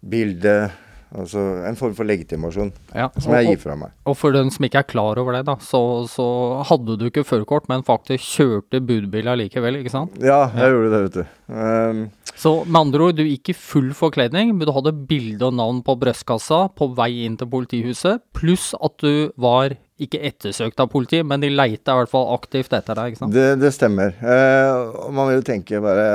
bilde. 0.02 0.70
Altså 1.10 1.40
en 1.66 1.74
form 1.74 1.94
for 1.98 2.06
legitimasjon 2.06 2.68
Ja. 2.94 3.08
som 3.18 3.32
jeg 3.34 3.48
gir 3.48 3.58
fra 3.58 3.74
meg. 3.74 3.90
og 4.06 4.14
for 4.16 4.30
den 4.30 4.48
som 4.54 4.62
ikke 4.64 4.78
er 4.78 4.86
klar 4.86 5.18
over 5.18 5.32
det, 5.34 5.44
da, 5.48 5.56
så, 5.58 6.06
så 6.06 6.62
hadde 6.68 6.94
du 7.00 7.08
ikke 7.08 7.24
førerkort, 7.26 7.66
men 7.68 7.82
faktisk 7.82 8.22
kjørte 8.38 8.78
budbil 8.86 9.26
allikevel, 9.32 9.80
ikke 9.82 9.90
sant? 9.90 10.14
Ja, 10.22 10.44
jeg 10.54 10.70
gjorde 10.70 10.92
det, 10.94 11.00
vet 11.08 11.18
du. 11.18 11.24
Um, 11.50 12.04
Så 12.40 12.52
med 12.64 12.78
andre 12.80 13.08
ord, 13.08 13.16
du 13.18 13.24
gikk 13.26 13.50
i 13.50 13.58
full 13.58 13.90
forkledning, 13.92 14.54
men 14.54 14.64
du 14.68 14.72
hadde 14.72 14.94
bilde 15.10 15.42
og 15.50 15.54
navn 15.58 15.82
på 15.82 15.98
brystkassa 15.98 16.68
på 16.78 16.92
vei 16.94 17.24
inn 17.26 17.34
til 17.36 17.50
politihuset, 17.50 18.22
pluss 18.32 18.70
at 18.80 18.94
du 19.02 19.32
var 19.36 19.74
ikke 20.04 20.22
ettersøkt 20.30 20.80
av 20.80 20.88
politiet, 20.92 21.26
men 21.28 21.42
de 21.42 21.50
leita 21.52 21.94
i 21.94 22.00
hvert 22.00 22.12
fall 22.12 22.30
aktivt 22.34 22.72
etter 22.76 22.96
deg, 22.96 23.12
ikke 23.12 23.22
sant? 23.24 23.36
det, 23.36 23.48
det 23.60 23.72
stemmer. 23.76 24.16
Eh, 24.20 25.10
man 25.12 25.30
vil 25.30 25.40
jo 25.40 25.46
tenke 25.46 25.82
bare 25.84 26.06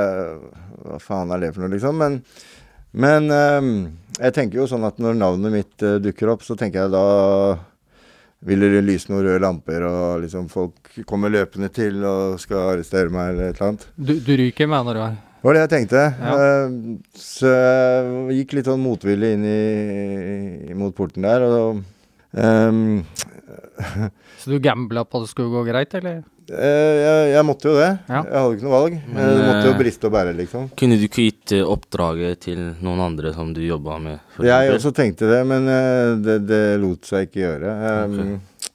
Hva 0.86 0.98
faen 1.02 1.32
er 1.34 1.44
det 1.44 1.52
for 1.54 1.64
noe, 1.64 1.72
liksom? 1.74 2.02
Men, 2.02 2.18
men 2.96 3.30
eh, 3.34 3.70
jeg 4.20 4.36
tenker 4.36 4.62
jo 4.62 4.68
sånn 4.70 4.86
at 4.88 5.00
når 5.02 5.18
navnet 5.18 5.54
mitt 5.54 5.86
eh, 5.86 5.98
dukker 6.02 6.34
opp, 6.34 6.44
så 6.46 6.58
tenker 6.58 6.84
jeg 6.84 6.94
da 6.94 7.06
vil 8.46 8.62
det 8.62 8.82
lyse 8.84 9.10
noen 9.10 9.24
røde 9.24 9.42
lamper, 9.42 9.86
og 9.88 10.22
liksom 10.22 10.50
folk 10.52 11.00
kommer 11.08 11.32
løpende 11.32 11.70
til 11.74 12.02
og 12.06 12.36
skal 12.38 12.74
arrestere 12.74 13.10
meg 13.10 13.32
eller 13.32 13.48
et 13.48 13.56
eller 13.56 13.70
annet. 13.72 13.86
Du, 13.96 14.12
du 14.22 14.32
ryker, 14.38 14.68
mener 14.70 14.98
du? 14.98 15.22
Det 15.36 15.48
var 15.48 15.56
det 15.56 15.62
jeg 15.62 15.72
tenkte. 15.72 16.04
Ja. 16.20 16.36
Eh, 16.36 16.78
så 17.22 17.50
jeg 17.50 18.40
gikk 18.40 18.56
litt 18.58 18.70
sånn 18.70 18.82
motvillig 18.82 19.34
inn 19.36 19.46
i, 19.46 20.74
mot 20.78 20.94
porten 20.96 21.26
der, 21.26 21.44
og 21.46 21.84
ehm, 22.36 23.04
Så 24.40 24.50
du 24.50 24.58
gambla 24.62 25.04
på 25.04 25.18
at 25.18 25.26
det 25.26 25.32
skulle 25.32 25.52
gå 25.52 25.64
greit, 25.68 25.94
eller? 25.98 26.24
eh, 26.52 26.96
jeg, 27.00 27.30
jeg 27.34 27.46
måtte 27.46 27.70
jo 27.70 27.74
det. 27.76 27.90
Ja. 28.08 28.20
Jeg 28.22 28.36
hadde 28.36 28.56
ikke 28.56 28.66
noe 28.66 28.74
valg. 28.74 28.98
Men, 29.06 29.22
jeg 29.22 29.46
måtte 29.48 29.66
jo 29.66 29.72
eh, 29.72 29.78
briste 29.80 30.08
og 30.08 30.14
bære, 30.14 30.34
liksom. 30.38 30.68
Kunne 30.78 30.98
du 30.98 31.06
ikke 31.08 31.26
gitt 31.28 31.54
eh, 31.56 31.72
oppdraget 31.76 32.42
til 32.46 32.62
noen 32.84 33.02
andre 33.06 33.32
som 33.36 33.52
du 33.56 33.62
jobba 33.64 33.98
med? 34.02 34.22
for 34.34 34.48
Jeg 34.48 34.74
også 34.74 34.92
tenkte 34.96 35.30
det, 35.30 35.40
men 35.48 35.68
det, 36.24 36.38
det 36.46 36.62
lot 36.82 37.08
seg 37.08 37.28
ikke 37.28 37.42
gjøre. 37.42 37.74
Um, 38.06 38.70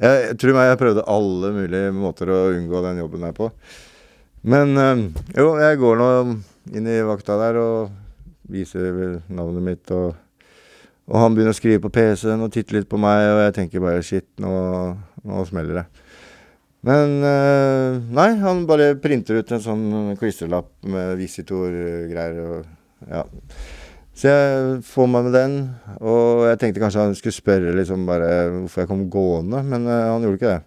jeg, 0.00 0.24
jeg 0.30 0.40
tror 0.40 0.56
meg 0.56 0.70
jeg 0.70 0.80
prøvde 0.80 1.08
alle 1.12 1.52
mulige 1.58 1.94
måter 1.96 2.32
å 2.32 2.40
unngå 2.54 2.84
den 2.88 3.02
jobben 3.04 3.28
der 3.28 3.36
på. 3.36 3.50
Men 4.50 4.72
um, 4.78 5.06
jo, 5.36 5.52
jeg 5.60 5.80
går 5.82 6.00
nå 6.00 6.10
inn 6.76 6.88
i 6.88 7.00
vakta 7.04 7.36
der 7.40 7.60
og 7.60 7.90
viser 8.50 9.20
navnet 9.30 9.62
mitt, 9.62 9.92
og, 9.94 10.14
og 11.10 11.16
han 11.18 11.34
begynner 11.34 11.54
å 11.54 11.58
skrive 11.58 11.82
på 11.82 11.90
PC-en 11.90 12.46
og 12.46 12.52
titte 12.54 12.76
litt 12.76 12.88
på 12.90 13.00
meg, 13.00 13.24
og 13.32 13.42
jeg 13.42 13.56
tenker 13.56 13.82
bare 13.82 14.04
shit, 14.06 14.28
nå, 14.42 14.52
nå 15.26 15.44
smeller 15.48 15.82
det. 15.82 15.86
Men 16.86 17.18
eh, 17.26 17.98
nei, 18.16 18.30
han 18.40 18.64
bare 18.68 18.94
printer 19.02 19.42
ut 19.42 19.50
en 19.52 19.64
sånn 19.64 19.86
klistrelapp 20.20 20.70
med 20.88 21.18
visitor-greier 21.20 22.38
og 22.46 23.10
ja. 23.10 23.24
Så 24.20 24.28
jeg 24.28 24.80
får 24.84 25.06
meg 25.08 25.26
med 25.26 25.34
den, 25.36 25.54
og 26.04 26.46
jeg 26.48 26.58
tenkte 26.60 26.82
kanskje 26.82 27.04
han 27.06 27.14
skulle 27.16 27.36
spørre 27.36 27.74
liksom 27.76 28.02
bare 28.08 28.30
hvorfor 28.52 28.82
jeg 28.82 28.90
kom 28.90 29.06
gående, 29.12 29.62
men 29.64 29.86
eh, 29.88 30.08
han 30.10 30.26
gjorde 30.26 30.40
ikke 30.40 30.54
det. 30.54 30.62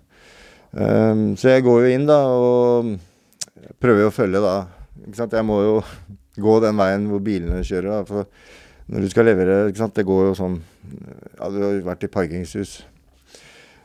Um, 0.73 1.25
så 1.37 1.51
jeg 1.51 1.61
går 1.67 1.83
jo 1.83 1.91
inn 1.93 2.07
da, 2.09 2.17
og 2.33 3.75
prøver 3.83 4.07
jo 4.07 4.09
å 4.09 4.15
følge 4.15 4.41
da. 4.41 4.55
Ikke 5.03 5.19
sant? 5.19 5.35
Jeg 5.37 5.45
må 5.45 5.59
jo 5.61 5.75
gå 6.47 6.57
den 6.63 6.79
veien 6.81 7.05
hvor 7.11 7.21
bilene 7.23 7.61
kjører, 7.61 7.91
da, 7.91 8.03
for 8.09 8.62
når 8.91 9.05
du 9.05 9.11
skal 9.11 9.27
levere, 9.29 9.67
ikke 9.69 9.79
sant, 9.79 9.95
det 9.95 10.07
går 10.07 10.25
jo 10.29 10.33
sånn 10.37 10.57
Ja, 11.37 11.47
du 11.51 11.61
har 11.63 11.77
vært 11.85 12.03
i 12.07 12.11
parkingshus. 12.11 12.81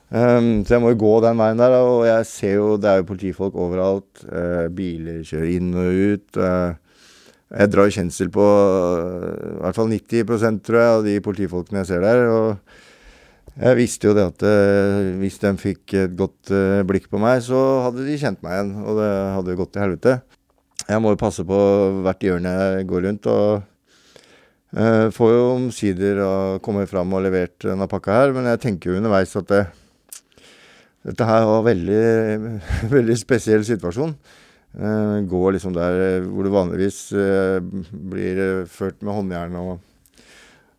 Um, 0.09 0.65
så 0.65 0.75
jeg 0.75 0.81
må 0.81 0.95
jo 0.95 1.03
gå 1.03 1.13
den 1.21 1.37
veien 1.37 1.61
der, 1.61 1.75
og 1.85 2.07
jeg 2.09 2.27
ser 2.31 2.55
jo 2.57 2.69
det 2.81 2.89
er 2.89 3.01
jo 3.03 3.09
politifolk 3.11 3.57
overalt. 3.61 4.23
Uh, 4.25 4.67
biler 4.73 5.21
kjører 5.27 5.51
inn 5.53 5.71
og 5.77 6.03
ut. 6.15 6.39
Uh, 6.41 6.73
jeg 7.53 7.73
drar 7.73 7.89
jo 7.89 7.97
kjensel 7.99 8.33
på 8.33 8.45
uh, 8.45 9.29
i 9.29 9.61
hvert 9.63 9.77
fall 9.77 9.93
90% 9.93 10.63
tror 10.65 10.81
jeg, 10.81 10.95
av 10.97 11.07
de 11.07 11.17
politifolkene 11.25 11.83
jeg 11.83 11.91
ser 11.93 12.07
der. 12.07 12.25
Og 12.33 13.59
jeg 13.59 13.79
visste 13.79 14.09
jo 14.09 14.17
det 14.17 14.27
at 14.31 14.43
hvis 15.19 15.41
de 15.43 15.51
fikk 15.59 15.95
et 15.99 16.13
godt 16.17 16.53
blikk 16.87 17.09
på 17.11 17.19
meg, 17.19 17.41
så 17.43 17.59
hadde 17.89 18.05
de 18.07 18.15
kjent 18.21 18.39
meg 18.45 18.55
igjen. 18.55 18.77
Og 18.85 19.01
det 19.01 19.09
hadde 19.35 19.51
jo 19.51 19.59
gått 19.59 19.73
til 19.75 19.83
helvete. 19.83 20.21
Jeg 20.87 21.03
må 21.03 21.11
jo 21.11 21.19
passe 21.21 21.43
på 21.45 21.59
hvert 22.05 22.23
hjørne 22.23 22.53
jeg 22.55 22.87
går 22.89 23.09
rundt. 23.09 23.27
Og 23.27 23.67
Eh, 24.76 25.09
får 25.14 25.31
jo 25.33 25.44
omsider 25.54 26.18
komme 26.61 26.85
fram 26.90 27.14
og 27.16 27.22
levert 27.24 27.57
denne 27.64 27.88
pakka 27.88 28.18
her, 28.18 28.35
men 28.37 28.50
jeg 28.50 28.61
tenker 28.66 28.90
jo 28.90 28.98
underveis 28.98 29.33
at 29.40 29.48
det, 29.48 29.62
dette 31.09 31.28
her 31.28 31.46
var 31.48 31.64
veldig, 31.70 32.04
veldig 32.96 33.16
spesiell 33.16 33.64
situasjon. 33.64 34.14
Uh, 34.78 35.24
går 35.24 35.54
liksom 35.54 35.72
der 35.72 36.20
hvor 36.28 36.44
du 36.44 36.50
vanligvis 36.52 36.98
uh, 37.16 37.57
blir 38.12 38.37
uh, 38.37 38.66
ført 38.68 39.00
med 39.00 39.16
håndjern 39.16 39.54
og 39.57 39.70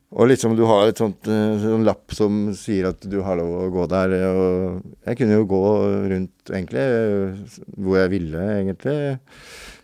og 0.10 0.30
liksom 0.32 0.56
du 0.58 0.64
har 0.66 0.90
et 0.90 0.98
sånt 0.98 1.28
sånn 1.28 1.86
lapp 1.86 2.16
som 2.18 2.48
sier 2.58 2.88
at 2.90 3.04
du 3.06 3.20
har 3.22 3.38
lov 3.38 3.52
å 3.60 3.68
gå 3.74 3.84
der. 3.92 4.16
Og 4.26 4.80
jeg 5.06 5.20
kunne 5.20 5.36
jo 5.38 5.50
gå 5.52 5.64
rundt, 6.10 6.50
egentlig, 6.50 6.86
hvor 7.78 8.00
jeg 8.00 8.14
ville, 8.16 8.46
egentlig. 8.56 8.96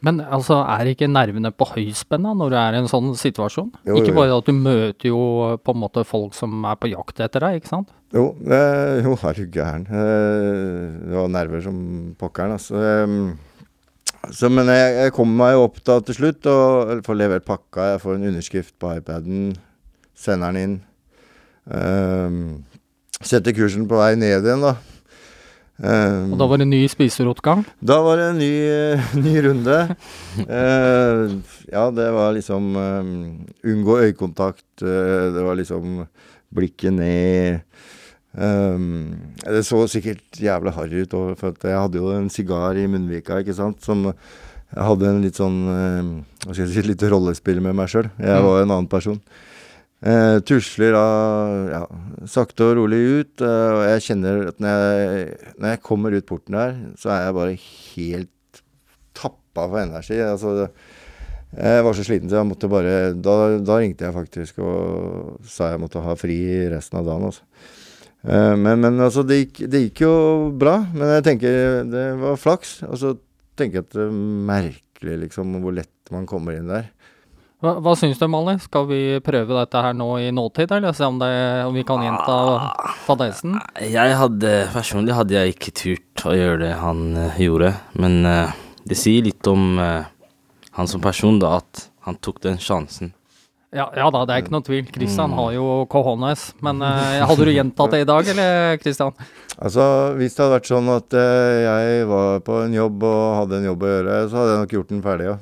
Men 0.05 0.23
altså, 0.23 0.59
er 0.65 0.89
ikke 0.91 1.09
nervene 1.09 1.51
på 1.53 1.67
høyspenna 1.71 2.33
når 2.37 2.51
du 2.51 2.57
er 2.59 2.75
i 2.75 2.81
en 2.81 2.89
sånn 2.89 3.13
situasjon? 3.17 3.71
Jo, 3.87 3.99
ikke 4.01 4.15
bare 4.17 4.37
at 4.37 4.49
du 4.49 4.57
møter 4.57 5.11
jo 5.11 5.21
på 5.61 5.75
en 5.75 5.81
måte 5.81 6.05
folk 6.07 6.33
som 6.37 6.65
er 6.65 6.77
på 6.81 6.89
jakt 6.91 7.21
etter 7.25 7.45
deg, 7.45 7.61
ikke 7.61 7.71
sant? 7.71 7.93
Jo, 8.15 8.31
eh, 8.45 9.01
jo 9.05 9.15
er 9.17 9.37
du 9.37 9.45
gæren. 9.45 9.85
Eh, 9.89 10.81
det 11.05 11.17
var 11.17 11.31
nerver 11.33 11.63
som 11.65 11.77
pokkeren, 12.19 12.57
altså. 12.57 12.81
Eh, 12.81 14.33
så, 14.33 14.49
men 14.49 14.69
jeg, 14.73 14.93
jeg 14.97 15.13
kommer 15.13 15.41
meg 15.41 15.55
jo 15.55 15.65
opp 15.67 15.79
da 15.85 15.99
til 16.05 16.17
slutt 16.17 16.49
og 16.49 17.05
får 17.05 17.17
levert 17.21 17.45
pakka. 17.45 17.91
Jeg 17.93 18.03
får 18.05 18.17
en 18.17 18.29
underskrift 18.31 18.73
på 18.81 18.93
iPaden, 18.97 19.51
sender 20.15 20.53
den 20.55 20.63
inn. 20.63 20.75
Um, 21.65 22.41
setter 23.25 23.55
kursen 23.57 23.87
på 23.89 23.97
vei 23.97 24.13
ned 24.19 24.45
igjen, 24.45 24.61
da. 24.65 24.75
Um, 25.75 26.31
Og 26.31 26.39
da 26.39 26.45
var 26.47 26.61
det 26.61 26.67
ny 26.69 26.85
spiserotgang? 26.87 27.65
da 27.83 27.97
var 28.05 28.15
det 28.21 28.27
en 28.31 28.37
ny, 28.39 28.51
uh, 28.95 29.15
ny 29.25 29.33
runde. 29.43 29.79
uh, 30.45 31.33
ja, 31.67 31.83
det 31.91 32.05
var 32.15 32.31
liksom 32.37 32.69
um, 32.79 33.11
Unngå 33.65 33.97
øyekontakt. 34.05 34.63
Uh, 34.81 35.33
det 35.35 35.43
var 35.43 35.57
liksom 35.59 36.05
blikket 36.55 36.93
ned. 36.95 37.59
Um, 38.35 39.15
det 39.43 39.63
så 39.67 39.81
sikkert 39.91 40.39
jævlig 40.43 40.73
harry 40.75 41.03
ut, 41.05 41.13
for 41.39 41.55
jeg 41.63 41.79
hadde 41.79 41.99
jo 42.01 42.09
en 42.15 42.29
sigar 42.31 42.75
i 42.79 42.87
munnvika, 42.91 43.39
ikke 43.43 43.55
sant, 43.55 43.79
som 43.83 44.09
jeg 44.09 44.83
hadde 44.83 45.07
en 45.07 45.21
litt 45.23 45.37
sånn 45.39 45.59
Hva 46.43 46.51
skal 46.51 46.65
jeg 46.65 46.71
si, 46.73 46.81
litt 46.89 47.03
rollespill 47.07 47.61
med 47.63 47.77
meg 47.77 47.87
sjøl. 47.91 48.09
Jeg 48.19 48.27
Mm. 48.41 48.43
var 48.47 48.61
en 48.63 48.71
annen 48.75 48.89
person. 48.91 49.21
Eh, 50.05 50.37
tusler 50.45 50.93
da 50.93 51.05
ja, 51.71 51.79
sakte 52.29 52.67
og 52.67 52.75
rolig 52.77 52.99
ut, 53.01 53.41
eh, 53.41 53.69
og 53.73 53.79
jeg 53.89 54.03
kjenner 54.05 54.43
at 54.51 54.59
når 54.61 54.83
jeg, 54.83 55.23
når 55.57 55.71
jeg 55.71 55.81
kommer 55.87 56.13
ut 56.13 56.27
porten 56.29 56.57
der, 56.59 56.75
så 57.01 57.09
er 57.09 57.23
jeg 57.25 57.37
bare 57.39 57.55
helt 57.63 58.61
tappa 59.17 59.65
for 59.65 59.81
energi. 59.81 60.19
Altså, 60.21 60.67
jeg 61.55 61.87
var 61.87 61.97
så 61.97 62.05
sliten 62.05 62.29
så 62.29 62.41
jeg 62.41 62.49
måtte 62.49 62.67
bare 62.67 63.13
Da, 63.15 63.33
da 63.63 63.77
ringte 63.79 64.03
jeg 64.03 64.11
faktisk 64.11 64.57
og 64.59 65.39
sa 65.47 65.69
jeg 65.71 65.79
måtte 65.79 66.03
ha 66.03 66.13
fri 66.19 66.37
resten 66.69 66.99
av 66.99 67.09
dagen. 67.09 67.29
Altså. 67.31 67.45
Eh, 68.27 68.53
Men, 68.61 68.85
men 68.85 68.99
altså, 68.99 69.23
det 69.25 69.39
gikk, 69.39 69.63
det 69.71 69.83
gikk 69.87 70.05
jo 70.05 70.15
bra. 70.53 70.83
Men 70.93 71.15
jeg 71.15 71.25
tenker 71.31 71.85
det 71.89 72.05
var 72.21 72.37
flaks. 72.37 72.83
Og 72.91 72.99
så 73.01 73.15
tenker 73.57 73.79
jeg 73.81 73.87
at 73.87 73.97
det 73.97 74.05
er 74.05 74.19
merkelig 74.51 75.17
liksom 75.25 75.57
hvor 75.63 75.73
lett 75.81 76.13
man 76.13 76.29
kommer 76.29 76.59
inn 76.59 76.69
der. 76.69 76.91
Hva, 77.65 77.79
hva 77.81 77.95
syns 77.97 78.19
du, 78.21 78.27
Mali? 78.29 78.53
Skal 78.61 78.83
vi 78.85 78.99
prøve 79.25 79.55
dette 79.57 79.81
her 79.81 79.95
nå 79.97 80.09
i 80.21 80.27
nåtid, 80.35 80.69
eller 80.75 80.93
se 80.93 81.07
om, 81.09 81.17
det, 81.17 81.31
om 81.65 81.73
vi 81.73 81.81
kan 81.87 82.03
gjenta 82.03 82.35
fadesen? 83.07 83.55
Jeg 83.81 84.17
hadde, 84.19 84.51
Personlig 84.75 85.15
hadde 85.17 85.33
jeg 85.33 85.55
ikke 85.55 85.73
turt 85.79 86.25
å 86.29 86.35
gjøre 86.37 86.59
det 86.61 86.73
han 86.77 87.01
eh, 87.17 87.39
gjorde, 87.47 87.71
men 87.97 88.19
uh, 88.27 88.53
det 88.85 88.99
sier 89.01 89.25
litt 89.25 89.49
om 89.49 89.79
uh, 89.81 90.05
han 90.77 90.91
som 90.91 91.01
person, 91.01 91.39
da, 91.41 91.55
at 91.63 91.87
han 92.05 92.19
tok 92.21 92.43
den 92.45 92.61
sjansen. 92.61 93.15
Ja, 93.73 93.89
ja 93.97 94.11
da, 94.13 94.21
det 94.27 94.35
er 94.35 94.43
ikke 94.43 94.53
noe 94.53 94.63
tvil. 94.63 94.85
Christian 94.93 95.33
har 95.35 95.49
jo 95.55 95.65
cojones. 95.91 96.51
Men 96.63 96.85
uh, 96.85 97.25
hadde 97.25 97.49
du 97.49 97.51
gjentatt 97.51 97.97
det 97.97 98.03
i 98.05 98.07
dag, 98.07 98.29
eller 98.35 98.77
Kristian? 98.83 99.17
Altså, 99.57 99.89
Hvis 100.19 100.37
det 100.37 100.45
hadde 100.45 100.59
vært 100.59 100.69
sånn 100.69 100.93
at 100.93 101.17
uh, 101.17 101.57
jeg 101.65 102.05
var 102.13 102.45
på 102.45 102.61
en 102.61 102.77
jobb 102.77 103.09
og 103.09 103.25
hadde 103.41 103.59
en 103.59 103.67
jobb 103.71 103.83
å 103.83 103.91
gjøre, 103.91 104.21
så 104.29 104.39
hadde 104.39 104.53
jeg 104.53 104.63
nok 104.63 104.77
gjort 104.77 104.93
den 104.93 105.03
ferdig, 105.09 105.27
ja. 105.33 105.35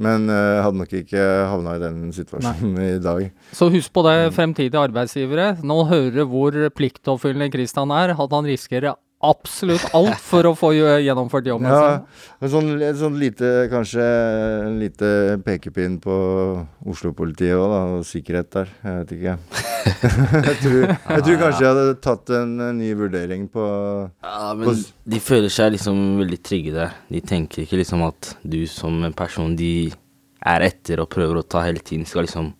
Men 0.00 0.30
uh, 0.30 0.62
hadde 0.64 0.80
nok 0.80 0.94
ikke 1.02 1.26
havna 1.50 1.76
i 1.76 1.82
den 1.82 2.10
situasjonen 2.14 2.80
i 2.86 3.02
dag. 3.02 3.28
Så 3.56 3.70
husk 3.72 3.92
på 3.94 4.04
det, 4.06 4.16
fremtidige 4.36 4.80
arbeidsgivere. 4.80 5.52
Nå 5.66 5.82
hører 5.90 6.20
du 6.20 6.24
hvor 6.30 6.56
pliktoppfyllende 6.76 7.50
Kristian 7.52 7.92
er. 7.94 8.14
At 8.16 8.36
han 8.36 8.48
risikerer 8.48 8.94
absolutt 9.20 9.84
alt 9.96 10.20
for 10.24 10.48
å 10.48 10.52
få 10.56 10.70
gjennomført 10.74 11.48
jobben 11.50 11.68
Ja, 11.68 11.80
sin. 12.00 12.36
en 12.40 12.52
sånn, 12.52 12.70
sånn 12.96 13.18
lite, 13.20 13.50
kanskje 13.72 14.04
en 14.66 14.78
lite 14.80 15.10
pekepinn 15.44 15.98
på 16.00 16.14
Oslo-politiet 16.88 17.56
òg, 17.56 17.66
da, 17.72 17.80
og 17.98 18.06
sikkerhet 18.08 18.50
der. 18.54 18.72
Jeg 18.84 19.00
vet 19.02 19.12
ikke. 19.18 19.34
jeg, 20.48 20.56
tror, 20.62 20.78
jeg 20.88 21.24
tror 21.26 21.40
kanskje 21.42 21.64
jeg 21.64 21.70
hadde 21.70 21.98
tatt 22.04 22.32
en, 22.36 22.54
ny 22.80 22.92
vurdering 22.96 23.46
på 23.52 23.64
Ja, 24.22 24.52
men 24.56 24.68
på 24.70 24.74
de 25.10 25.20
føler 25.24 25.52
seg 25.52 25.74
liksom 25.76 26.00
veldig 26.20 26.40
trygge 26.44 26.76
der. 26.76 26.96
De 27.12 27.20
tenker 27.24 27.64
ikke 27.64 27.80
liksom 27.80 28.04
at 28.06 28.34
du 28.42 28.62
som 28.70 29.02
en 29.04 29.16
person 29.16 29.56
de 29.58 29.90
er 30.40 30.64
etter 30.64 31.02
og 31.02 31.10
prøver 31.12 31.40
å 31.40 31.44
ta 31.44 31.66
hele 31.66 31.82
tiden, 31.84 32.06
skal 32.08 32.24
liksom 32.24 32.54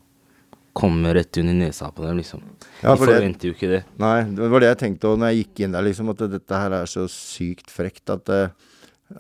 komme 0.77 1.13
rett 1.17 1.37
under 1.43 1.55
nesa 1.55 1.91
på 1.95 2.05
dem, 2.07 2.19
liksom. 2.21 2.41
Ja, 2.83 2.95
de 2.95 3.01
forventer 3.01 3.41
det- 3.41 3.49
jo 3.51 3.55
ikke 3.55 3.71
det. 3.73 3.85
Nei, 3.99 4.23
det 4.25 4.51
var 4.51 4.61
det 4.61 4.69
jeg 4.71 4.79
tenkte 4.85 5.09
òg 5.11 5.19
når 5.19 5.33
jeg 5.33 5.45
gikk 5.45 5.61
inn 5.65 5.73
der, 5.73 5.83
liksom, 5.83 6.11
at 6.11 6.19
dette 6.31 6.61
her 6.63 6.73
er 6.81 6.87
så 6.87 7.07
sykt 7.11 7.71
frekt 7.71 8.11
at, 8.11 8.29
eh, 8.29 8.49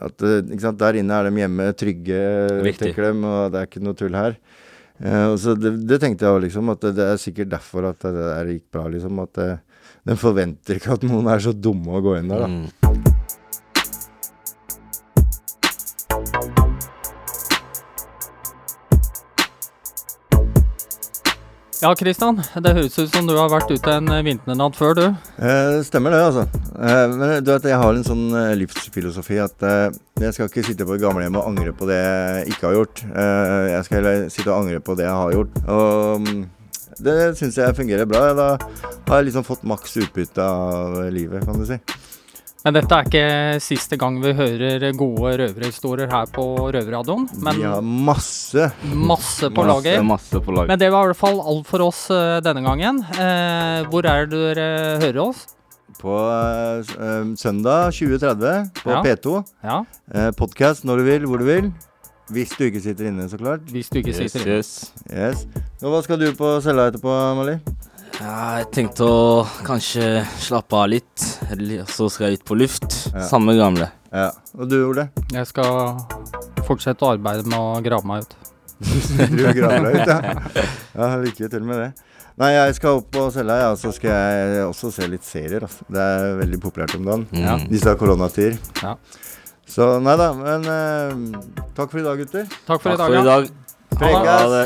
at 0.01 0.23
eh, 0.23 0.41
Der 0.73 0.93
inne 0.95 1.11
er 1.13 1.31
de 1.31 1.37
hjemme 1.37 1.73
trygge, 1.75 2.63
Viktig. 2.63 2.95
tenker 2.95 3.13
de, 3.13 3.25
og 3.27 3.53
det 3.53 3.61
er 3.61 3.67
ikke 3.67 3.83
noe 3.83 3.95
tull 3.95 4.15
her. 4.15 4.37
Eh, 5.03 5.27
og 5.33 5.39
så 5.39 5.55
det, 5.59 5.87
det 5.89 6.01
tenkte 6.01 6.27
jeg 6.29 6.35
òg, 6.37 6.43
liksom, 6.45 6.71
at 6.71 6.81
det, 6.81 6.95
det 6.97 7.07
er 7.09 7.17
sikkert 7.17 7.49
derfor 7.51 7.89
at 7.91 7.99
det 8.01 8.15
der 8.15 8.45
gikk 8.53 8.71
bra, 8.71 8.87
liksom. 8.89 9.19
At 9.23 9.39
eh, 9.39 9.57
de 10.07 10.17
forventer 10.17 10.77
ikke 10.79 10.93
at 10.95 11.03
noen 11.03 11.27
er 11.29 11.39
så 11.41 11.53
dumme 11.53 11.89
å 11.99 12.03
gå 12.05 12.19
inn 12.19 12.29
der, 12.29 12.39
da. 12.41 12.47
Mm. 12.47 12.90
Ja, 21.81 21.95
Kristian. 21.97 22.37
Det 22.61 22.75
høres 22.77 22.99
ut 23.01 23.15
som 23.15 23.25
du 23.25 23.33
har 23.39 23.49
vært 23.49 23.71
ute 23.73 23.93
en 23.97 24.11
eh, 24.13 24.21
vinternatt 24.27 24.77
før, 24.77 24.99
du. 24.99 25.05
Eh, 25.41 25.79
stemmer 25.87 26.13
det, 26.13 26.19
altså. 26.27 26.43
Eh, 26.77 27.15
men 27.15 27.33
du 27.41 27.49
vet, 27.55 27.69
jeg 27.73 27.79
har 27.81 27.97
en 27.97 28.05
sånn 28.05 28.27
eh, 28.37 28.53
livsfilosofi 28.61 29.39
at 29.41 29.65
eh, 29.65 29.87
jeg 30.21 30.37
skal 30.37 30.51
ikke 30.51 30.67
sitte 30.67 30.85
på 30.85 30.99
et 30.99 31.01
gamlehjem 31.01 31.39
og 31.41 31.49
angre 31.49 31.73
på 31.73 31.89
det 31.89 31.97
jeg 31.97 32.53
ikke 32.53 32.67
har 32.69 32.77
gjort. 32.83 33.01
Eh, 33.09 33.65
jeg 33.73 33.87
skal 33.87 34.01
heller 34.03 34.29
sitte 34.29 34.53
og 34.53 34.59
angre 34.59 34.83
på 34.85 34.99
det 35.01 35.07
jeg 35.09 35.17
har 35.23 35.33
gjort. 35.39 35.57
Og 35.73 36.29
mm, 36.29 36.45
det 37.09 37.17
syns 37.41 37.61
jeg 37.63 37.79
fungerer 37.81 38.13
bra. 38.13 38.27
Da 38.37 38.51
har 39.09 39.23
jeg 39.23 39.31
liksom 39.31 39.49
fått 39.49 39.65
maks 39.73 39.97
utbytte 40.05 40.53
av 40.53 41.01
livet, 41.17 41.49
kan 41.49 41.65
du 41.65 41.65
si. 41.71 41.81
Men 42.65 42.75
dette 42.77 42.93
er 42.93 43.07
ikke 43.09 43.61
siste 43.65 43.97
gang 43.97 44.19
vi 44.21 44.35
hører 44.37 44.83
gode 44.99 45.31
røverhistorier 45.41 46.11
her 46.13 46.27
på 46.35 46.45
Røverradioen. 46.75 47.23
Men 47.41 47.57
Vi 47.57 47.63
har 47.65 47.81
masse. 47.81 48.67
masse 48.85 49.49
på 49.57 49.65
lager. 49.65 50.03
masse 50.05 50.41
på 50.45 50.53
lager. 50.53 50.69
Men 50.69 50.79
det 50.83 50.91
var 50.93 51.07
i 51.07 51.13
hvert 51.13 51.17
fall 51.23 51.41
alt 51.41 51.67
for 51.71 51.81
oss 51.87 52.03
eh, 52.13 52.41
denne 52.45 52.61
gangen. 52.67 53.01
Eh, 53.17 53.89
hvor 53.89 54.05
er 54.05 54.27
det 54.29 54.43
dere 54.59 55.01
hører 55.01 55.23
oss? 55.25 55.47
På 56.01 56.19
eh, 56.21 56.85
eh, 57.01 57.33
søndag 57.41 57.95
2030 57.97 58.71
på 58.85 58.91
Ja. 58.93 59.03
P2. 59.09 59.39
Ja, 59.65 59.79
Eh, 60.13 60.31
Podkast 60.37 60.85
når 60.85 60.97
du 60.99 61.05
vil, 61.05 61.27
hvor 61.31 61.39
du 61.39 61.45
vil. 61.49 61.73
Hvis 62.31 62.53
du 62.59 62.65
ikke 62.69 62.81
sitter 62.85 63.09
inne, 63.09 63.25
så 63.29 63.39
klart. 63.41 63.65
hvis 63.73 63.89
du 63.91 63.99
ikke 63.99 64.13
Yes, 64.13 64.33
sitter 64.33 64.45
inne. 64.47 64.57
yes. 64.59 64.93
Yes. 65.11 65.47
Og 65.83 65.91
hva 65.97 66.03
skal 66.05 66.19
du 66.21 66.29
på 66.37 66.61
cella 66.63 66.91
etterpå, 66.91 67.09
Mali? 67.41 67.57
Ja, 68.21 68.61
jeg 68.61 68.67
tenkte 68.75 69.07
å 69.09 69.21
kanskje 69.65 70.21
slappe 70.43 70.77
av 70.77 70.91
litt, 70.93 71.23
så 71.89 72.09
skal 72.13 72.29
jeg 72.29 72.41
ut 72.41 72.47
på 72.51 72.57
luft. 72.61 72.97
Ja. 73.15 73.25
Samme 73.31 73.55
gamle. 73.57 73.89
Ja. 74.13 74.27
Og 74.59 74.69
du, 74.69 74.77
Ole? 74.91 75.07
Jeg 75.33 75.49
skal 75.49 75.97
fortsette 76.67 77.07
å 77.07 77.15
arbeide 77.15 77.49
med 77.49 77.57
å 77.57 77.81
grave 77.85 78.05
meg 78.11 78.27
ut. 78.27 78.37
Du 79.37 79.43
graver 79.57 79.87
deg 79.87 79.97
ut, 79.97 80.13
ja. 80.13 80.65
ja. 80.97 81.09
Lykke 81.21 81.49
til 81.53 81.65
med 81.65 81.81
det. 81.81 81.89
Nei, 82.41 82.51
jeg 82.55 82.77
skal 82.79 83.01
opp 83.01 83.09
på 83.13 83.25
selge, 83.33 83.57
ja, 83.61 83.73
og 83.73 83.81
så 83.81 83.93
skal 83.93 84.13
jeg 84.13 84.63
også 84.67 84.93
se 84.95 85.09
litt 85.13 85.25
serier. 85.29 85.65
Altså. 85.67 85.89
Det 85.93 86.05
er 86.05 86.37
veldig 86.41 86.61
populært 86.61 86.97
om 86.97 87.09
dagen. 87.09 87.27
Mm. 87.33 87.41
Ja. 87.45 87.57
Disse 87.73 87.97
koronatider. 88.01 88.61
Ja. 88.85 88.95
Så 89.71 89.91
nei 90.03 90.17
da, 90.19 90.31
men 90.37 90.65
uh, 90.67 91.43
takk 91.77 91.93
for 91.93 92.01
i 92.01 92.05
dag, 92.05 92.21
gutter. 92.21 92.49
Takk 92.69 92.85
for 92.85 92.93
i 92.93 93.01
Takk 93.01 93.01
dag. 93.01 93.17
for 93.17 93.21
i 93.21 93.29
dag. 93.29 93.51
Prekes. 93.97 94.31
Ha 94.31 94.39
det. 94.57 94.65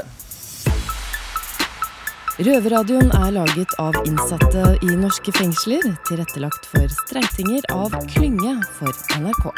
Røverradioen 2.34 3.12
er 3.14 3.28
laget 3.30 3.76
av 3.78 3.94
innsatte 4.02 4.72
i 4.82 4.94
norske 4.98 5.30
fengsler, 5.36 5.84
tilrettelagt 6.08 6.66
for 6.66 6.90
streitinger 6.90 7.62
av 7.70 7.94
Klynge 8.10 8.56
for 8.74 8.90
NRK. 9.20 9.52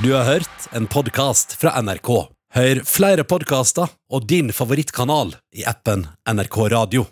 Du 0.00 0.14
har 0.14 0.24
hørt 0.30 0.70
en 0.72 0.88
podkast 0.88 1.58
fra 1.60 1.74
NRK. 1.84 2.08
Hør 2.56 2.80
flere 2.88 3.28
podkaster 3.28 3.92
og 4.08 4.24
din 4.32 4.48
favorittkanal 4.56 5.36
i 5.52 5.68
appen 5.68 6.08
NRK 6.24 6.60
Radio. 6.72 7.08